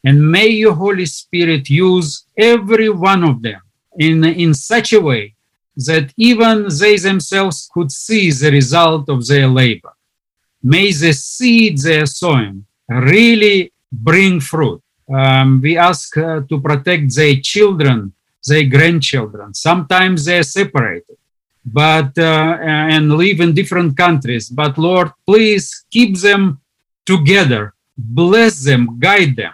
And 0.04 0.30
may 0.30 0.48
your 0.48 0.74
Holy 0.74 1.06
Spirit 1.06 1.70
use 1.70 2.26
every 2.36 2.90
one 2.90 3.24
of 3.24 3.40
them 3.40 3.60
in, 3.98 4.24
in 4.24 4.52
such 4.52 4.92
a 4.92 5.00
way 5.00 5.34
that 5.76 6.12
even 6.16 6.68
they 6.80 6.96
themselves 6.98 7.70
could 7.72 7.90
see 7.90 8.30
the 8.30 8.50
result 8.50 9.08
of 9.08 9.26
their 9.26 9.48
labor. 9.48 9.92
May 10.62 10.92
the 10.92 11.12
seed 11.12 11.78
they 11.78 12.00
are 12.00 12.06
sowing 12.06 12.64
really 12.88 13.72
bring 13.90 14.40
fruit. 14.40 14.82
Um, 15.12 15.60
we 15.60 15.76
ask 15.76 16.16
uh, 16.16 16.40
to 16.48 16.60
protect 16.60 17.14
their 17.14 17.36
children, 17.36 18.12
their 18.46 18.64
grandchildren. 18.64 19.54
Sometimes 19.54 20.24
they're 20.24 20.42
separated, 20.42 21.16
but 21.64 22.16
uh, 22.16 22.58
and 22.60 23.12
live 23.12 23.40
in 23.40 23.54
different 23.54 23.96
countries. 23.96 24.48
But 24.48 24.78
Lord, 24.78 25.10
please 25.26 25.84
keep 25.90 26.18
them 26.18 26.60
together, 27.04 27.74
bless 27.96 28.64
them, 28.64 28.98
guide 28.98 29.36
them. 29.36 29.52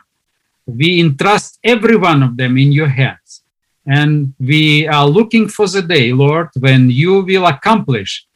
We 0.67 1.01
entrust 1.01 1.59
every 1.65 1.97
one 1.97 2.23
of 2.23 2.37
them 2.37 2.59
in 2.59 2.73
your 2.73 2.89
hands. 2.89 3.43
And 3.89 4.35
we 4.39 4.87
are 4.87 5.07
looking 5.07 5.49
for 5.49 5.67
the 5.67 5.81
day, 5.81 6.13
Lord, 6.13 6.49
when 6.61 6.91
you 6.91 7.23
will 7.25 7.47
accomplish 7.47 8.27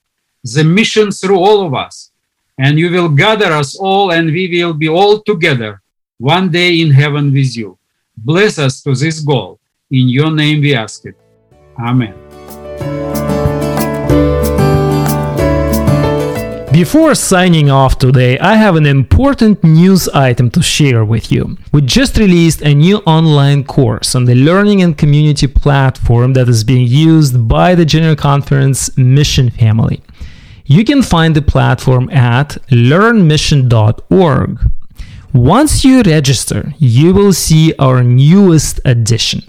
the 0.42 0.64
mission 0.64 1.12
through 1.12 1.38
all 1.38 1.66
of 1.66 1.74
us. 1.74 2.10
And 2.58 2.78
you 2.78 2.90
will 2.90 3.08
gather 3.08 3.52
us 3.52 3.76
all, 3.78 4.12
and 4.12 4.32
we 4.32 4.48
will 4.48 4.72
be 4.72 4.88
all 4.88 5.20
together 5.20 5.82
one 6.18 6.50
day 6.50 6.80
in 6.80 6.90
heaven 6.90 7.32
with 7.32 7.56
you. 7.56 7.78
Bless 8.16 8.58
us 8.58 8.82
to 8.82 8.94
this 8.94 9.20
goal. 9.20 9.58
In 9.90 10.08
your 10.08 10.30
name 10.30 10.60
we 10.60 10.74
ask 10.74 11.04
it. 11.04 11.16
Amen. 11.78 12.31
Before 16.72 17.14
signing 17.14 17.70
off 17.70 17.98
today, 17.98 18.38
I 18.38 18.54
have 18.54 18.76
an 18.76 18.86
important 18.86 19.62
news 19.62 20.08
item 20.08 20.50
to 20.52 20.62
share 20.62 21.04
with 21.04 21.30
you. 21.30 21.58
We 21.70 21.82
just 21.82 22.16
released 22.16 22.62
a 22.62 22.74
new 22.74 22.96
online 23.00 23.64
course 23.64 24.14
on 24.14 24.24
the 24.24 24.34
learning 24.34 24.80
and 24.80 24.96
community 24.96 25.46
platform 25.46 26.32
that 26.32 26.48
is 26.48 26.64
being 26.64 26.86
used 26.86 27.46
by 27.46 27.74
the 27.74 27.84
General 27.84 28.16
Conference 28.16 28.96
Mission 28.96 29.50
family. 29.50 30.02
You 30.64 30.82
can 30.82 31.02
find 31.02 31.36
the 31.36 31.42
platform 31.42 32.08
at 32.08 32.56
learnmission.org. 32.70 34.58
Once 35.34 35.84
you 35.84 36.00
register, 36.00 36.72
you 36.78 37.12
will 37.12 37.34
see 37.34 37.74
our 37.78 38.02
newest 38.02 38.80
addition. 38.86 39.42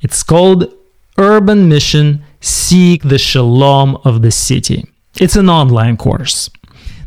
It's 0.00 0.22
called 0.22 0.72
Urban 1.18 1.68
Mission 1.68 2.24
Seek 2.40 3.02
the 3.02 3.18
Shalom 3.18 3.96
of 4.04 4.22
the 4.22 4.30
City. 4.30 4.86
It's 5.18 5.36
an 5.36 5.48
online 5.48 5.96
course. 5.96 6.50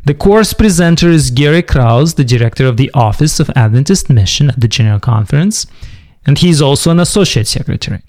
The 0.06 0.16
course 0.16 0.54
presenter 0.54 1.10
is 1.10 1.30
Gary 1.30 1.62
Krause, 1.62 2.16
the 2.16 2.24
director 2.24 2.66
of 2.66 2.76
the 2.76 2.90
Office 2.96 3.40
of 3.40 3.52
Adventist 3.56 4.10
Mission 4.10 4.50
at 4.50 4.60
the 4.60 4.68
General 4.68 5.00
Conference, 5.00 5.68
and 6.26 6.40
he's 6.40 6.60
also 6.60 6.90
an 6.90 7.00
associate 7.00 7.48
secretary. 7.48 8.02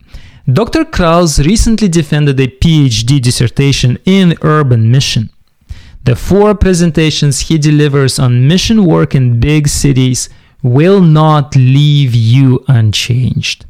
Dr. 0.50 0.86
Krause 0.86 1.40
recently 1.40 1.88
defended 1.88 2.40
a 2.40 2.46
PhD 2.46 3.20
dissertation 3.20 3.98
in 4.06 4.38
urban 4.40 4.90
mission. 4.90 5.28
The 6.04 6.16
four 6.16 6.54
presentations 6.54 7.40
he 7.40 7.58
delivers 7.58 8.18
on 8.18 8.48
mission 8.48 8.86
work 8.86 9.14
in 9.14 9.38
big 9.38 9.68
cities 9.68 10.30
will 10.62 11.02
not 11.02 11.54
leave 11.54 12.14
you 12.14 12.64
unchanged. 12.68 13.66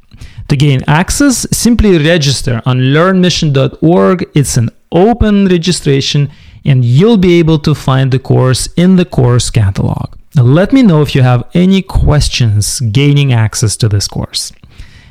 To 0.50 0.56
gain 0.56 0.82
access, 0.88 1.46
simply 1.52 1.96
register 1.96 2.60
on 2.66 2.78
learnmission.org. 2.92 4.28
It's 4.34 4.56
an 4.56 4.70
open 4.90 5.46
registration 5.46 6.28
and 6.64 6.84
you'll 6.84 7.18
be 7.18 7.38
able 7.38 7.60
to 7.60 7.72
find 7.72 8.10
the 8.10 8.18
course 8.18 8.68
in 8.76 8.96
the 8.96 9.04
course 9.04 9.48
catalog. 9.48 10.16
Let 10.34 10.72
me 10.72 10.82
know 10.82 11.02
if 11.02 11.14
you 11.14 11.22
have 11.22 11.48
any 11.54 11.82
questions 11.82 12.80
gaining 12.80 13.32
access 13.32 13.76
to 13.76 13.88
this 13.88 14.08
course. 14.08 14.52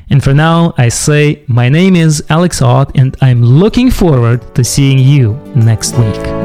And 0.10 0.22
for 0.22 0.34
now, 0.34 0.74
I 0.78 0.90
say 0.90 1.42
my 1.48 1.70
name 1.70 1.96
is 1.96 2.22
Alex 2.30 2.62
Ott 2.62 2.92
and 2.96 3.16
I'm 3.22 3.42
looking 3.42 3.92
forward 3.92 4.54
to 4.56 4.64
seeing 4.66 5.00
you 5.00 5.40
next 5.56 5.98
week. 5.98 6.39